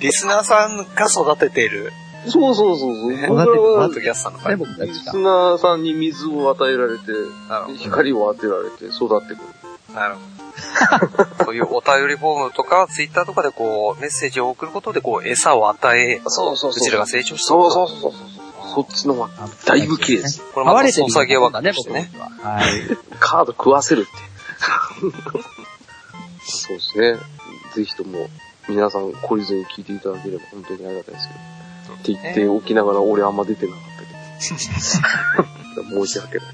[0.00, 1.92] リスナーさんが育てている、
[2.26, 3.12] そうそうそうそう。
[3.12, 4.56] はッドキャストのね、会。
[4.56, 5.16] 僕たちがリス。
[5.18, 7.12] ナーさんに水を与えられて、
[7.48, 7.78] なるほど。
[7.78, 9.38] 光を当てられて育ってくる。
[9.94, 10.32] なるほど。
[11.44, 18.12] そういうお便りフォームとか、ツイッターとかでこう、メッセージを送ることで、こう、餌を与え、そうそううちらが成長してそうそうそうそう。
[18.74, 19.30] そっちの方が
[19.66, 20.42] だいぶ綺麗です。
[20.52, 21.72] これまたソサゲはね。
[21.76, 21.98] 僕は。
[22.42, 22.70] はい。
[23.18, 24.10] カード食わせるって。
[26.44, 27.16] そうですね。
[27.74, 28.28] ぜひとも、
[28.68, 31.40] 皆さん懲りずに聞いていただければ本当にありがたいですけど。
[31.94, 34.12] って言っておきながら俺あんま出てなかったけど。
[36.06, 36.46] 申し訳ない。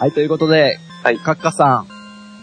[0.00, 1.88] はい、ということで、はいカッカさん、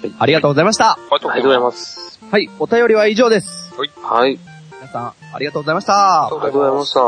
[0.05, 0.91] いありがとうございました。
[0.91, 2.19] ありがとうございまます。
[2.31, 3.73] はい、お便りは以上です。
[4.01, 4.39] はい。
[4.79, 6.25] 皆さん、ありがとうございました。
[6.25, 7.01] ありがとうございました。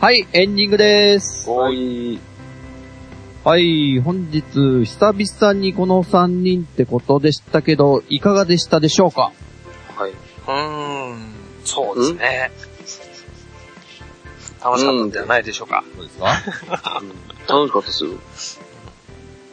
[0.00, 1.48] はい、エンディングです。
[1.48, 2.20] はい。
[3.42, 4.42] はい、本日、
[4.84, 9.32] 久々にこの3人ってことでしたけど、いかがでしたでしょうか？
[9.96, 10.10] はい。
[10.10, 11.32] うーん、
[11.64, 12.50] そうですね。
[14.64, 15.84] 楽しかったんじゃないでしょうか。
[15.94, 17.02] そうですか
[17.46, 18.12] 楽しかったですよ。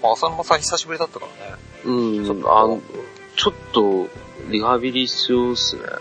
[0.01, 1.61] まあ浅沼さん久しぶりだったからね。
[1.83, 2.25] うん。
[2.25, 2.81] ちょっとあの、
[3.35, 4.07] ちょっと、
[4.49, 5.83] リハビリ必要っすね。
[5.83, 5.97] ちょっ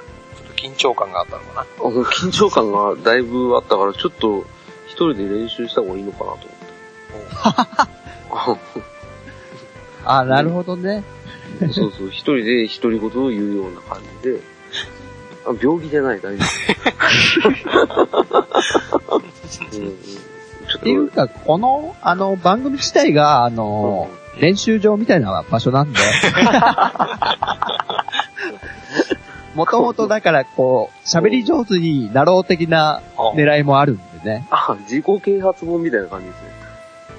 [0.46, 1.90] と緊張感があったのかな。
[2.04, 4.46] 緊張感がだいぶあったから、ちょっと、
[4.86, 6.36] 一人で練習した方がいいのかなと
[8.30, 8.61] 思って。
[10.04, 11.02] あ、なるほどね。
[11.72, 14.40] そうそう、一人で独り言を言うような感じで、
[15.47, 16.45] あ病気じゃない、大丈
[19.09, 19.18] 夫。
[20.78, 25.99] っていうか、この、あの、番組自体が、あの、練習場みたいな場所なんで、
[29.55, 33.01] もともとだから、こう、喋り上手になろう的な
[33.34, 34.47] 狙いもあるんでね。
[34.51, 36.49] あ、自己啓発本みたいな感じですね。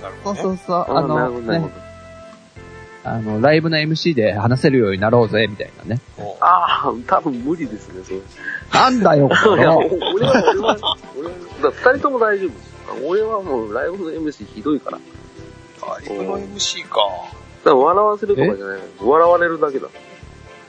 [0.02, 0.52] なるそうほどね。
[0.52, 1.91] そうそう、あなるほの、ど、なるほねど。、
[3.04, 6.02] あの、ライブの MC で話せるようになろうぜ、みたいなね。
[6.20, 8.20] おああ、多分無理ですね、それ。
[8.74, 9.78] なんだよ、こ いや、の。
[9.80, 12.72] 俺は、俺は、俺は、だから二人とも大丈夫です。
[13.08, 14.98] 俺はもうライブの MC ひどいから。
[14.98, 17.00] だかライブの MC か。
[17.66, 18.80] ら笑わせるとかじゃない。
[19.02, 19.88] 笑われるだけだ。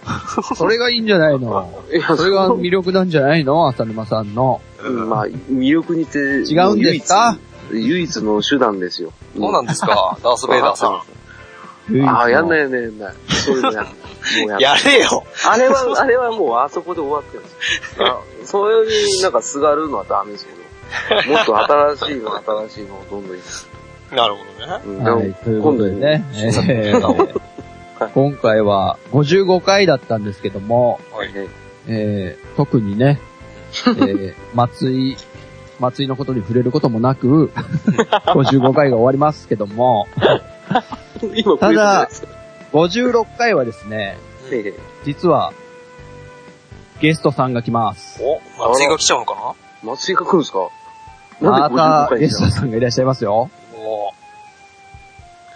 [0.57, 1.69] それがいいんじゃないの？
[1.93, 3.69] いや、それが魅力なんじゃないの？
[3.69, 4.61] 浅沼さんの。
[4.83, 7.37] うんまあ、魅力にて、違うんですか？
[7.71, 9.13] 唯一唯一の手段ですよ。
[9.37, 11.01] そうなんですか、ダース・ベイダーさん。
[12.07, 13.15] ああ、やんないやんないやんない。
[13.29, 14.47] そういうのやんない。
[14.47, 18.07] もうや れよあれは、あれはもうあそこで終わってるんですよ。
[18.07, 21.57] あそういうになんかすがるのはダメですけど、 もっと
[21.97, 22.31] 新しいの、
[22.67, 23.41] 新しいのをどんどんい
[24.15, 24.83] なるほどね。
[24.85, 27.25] うんはい、ということでね、え今度
[27.99, 31.33] ー今回は55回だったんですけども、はい。
[31.33, 31.47] ね
[31.89, 33.21] えー特にね、
[33.87, 35.17] えー松井、
[35.81, 37.51] 松井のことに触れることもなく、
[38.27, 40.07] 55回が終わりますけども、
[41.35, 42.09] 今ただ
[42.73, 44.17] 56回はですね、
[44.51, 45.53] ええ実は、
[47.01, 48.21] ゲストさんが来ます。
[48.23, 50.69] お、松井が来ちゃうのか松井が来るんですか？
[51.41, 53.51] また55回ゲストさんがいらっしゃいますよ。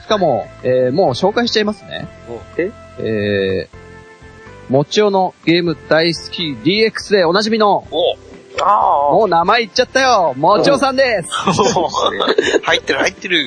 [0.02, 2.06] しかも、えーもう紹介しちゃいますね。
[2.58, 2.70] え？
[2.98, 8.14] えー、もちおのゲーム大好き DX でおなじみの、お。
[8.14, 8.15] あ
[8.64, 11.28] もう名前言っちゃったよもちおさんです
[12.62, 13.44] 入ってる入ってる。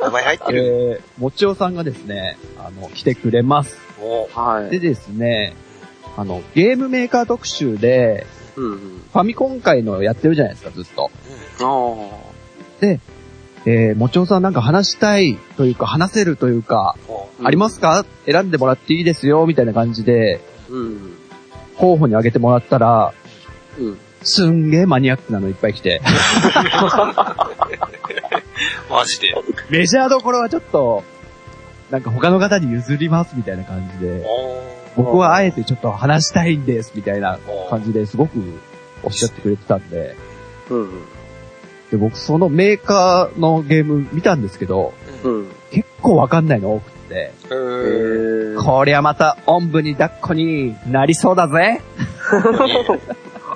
[0.00, 0.64] 名前入ってる。
[0.64, 3.78] えー、もちおさんがですね、あの、来てくれます。
[4.34, 4.80] はい。
[4.80, 5.54] ですね、
[6.16, 8.26] あの、ゲームメーカー特集で、
[8.56, 8.78] うんうん。
[9.12, 11.10] ファミコン界のやってるじゃないですか、ずっと。
[11.60, 12.98] う、うんあ
[13.66, 18.04] えー、もちおさんなんか話したいというか、話せるというか、もうんありますか？
[18.26, 20.72] 選んでもらっていいですよ、みたいな感じで、あ。
[20.72, 21.16] うん。
[21.78, 23.12] 候補に挙げてもらったら、
[23.78, 23.98] うん。
[24.24, 26.04] すんげえマニアックなのいっぱい来て、う
[28.90, 29.34] マジで。
[29.70, 31.04] メジャーどころはちょっと、
[31.90, 34.24] なんか他の方に譲りますみたいな感じで、
[34.96, 38.38] お僕はあえてちょっと話したいんですみたいなお感じですごく
[39.02, 40.16] おっしゃってくれてたんで、
[40.70, 40.90] うん。
[41.90, 44.94] で僕そのメーカーのゲーム見たんですけど。
[45.70, 47.32] 結構わかんないの多くって。
[48.58, 51.82] こりゃまたおんぶに抱っこになりそうだぜ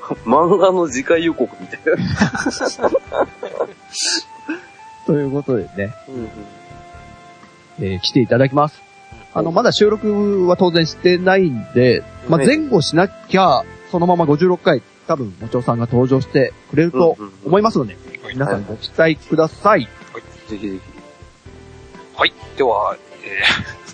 [0.24, 1.96] 漫画の次回予告みたいな。
[5.06, 6.28] ということでね、うん。
[7.80, 8.82] えー来ていただきます。
[9.34, 18.00] あの、まだ収録は当然してないんで、まあ、ね前後しなきゃ、そのまま56回、多分、もちおさんが登場してくれると思いますので、は
[18.30, 19.88] い皆さんご期待ください。
[20.48, 20.80] ぜひぜひ。
[22.14, 22.34] はい。
[22.56, 23.87] では、えー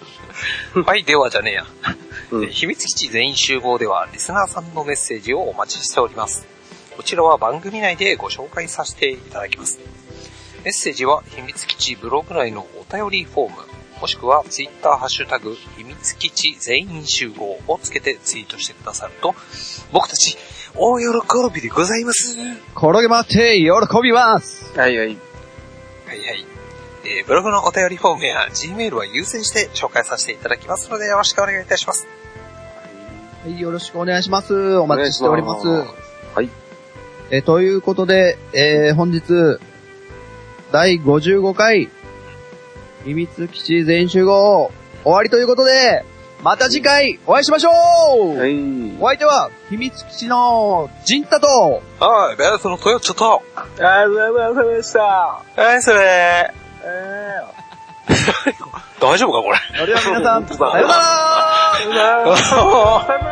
[0.87, 1.67] はい、ではじゃねえや。
[2.31, 6.47] うんえー秘密基地全員集合では、リスナーさんのメッセージをお待ちしております。
[6.97, 9.79] こちらは番組内でご紹介させていただきます。
[10.65, 13.57] メッセージは秘密基地ブログ内のお便りフォーム、
[14.01, 19.35] もしくはツイッターハッシュタグ、秘密基地全員集合をつけてツイートしてくださると、
[19.93, 20.37] 僕たち、
[20.75, 21.05] 大喜
[21.55, 22.37] びでございます。
[22.77, 25.09] 転げ回って喜びますはいはい。
[25.09, 25.17] はい
[26.19, 26.54] はい。
[27.07, 32.07] えーブログのお便りフォームや Gmail は優先して紹介させていただきますのでよろしくお願いいたします。
[33.45, 34.77] はい、よろしくお願いします。
[34.77, 35.69] お待ちしております。
[35.69, 35.95] お願いし
[36.35, 36.51] はい。
[37.31, 39.59] えーということで、えー本日、
[40.73, 41.91] 第55回、
[43.05, 46.07] 秘密基地全員集合、終わりということで、
[46.43, 48.97] また次回お会いしましょう、はい。
[48.99, 55.01] お相手は、秘密基地のジンタと、はい、ベースのトヨッチョと、ありがとうございました。
[55.03, 56.64] はい、それ。
[59.01, 59.59] 大丈夫かこれ。
[59.79, 60.95] それでは皆さん、さよな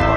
[0.03, 0.09] ら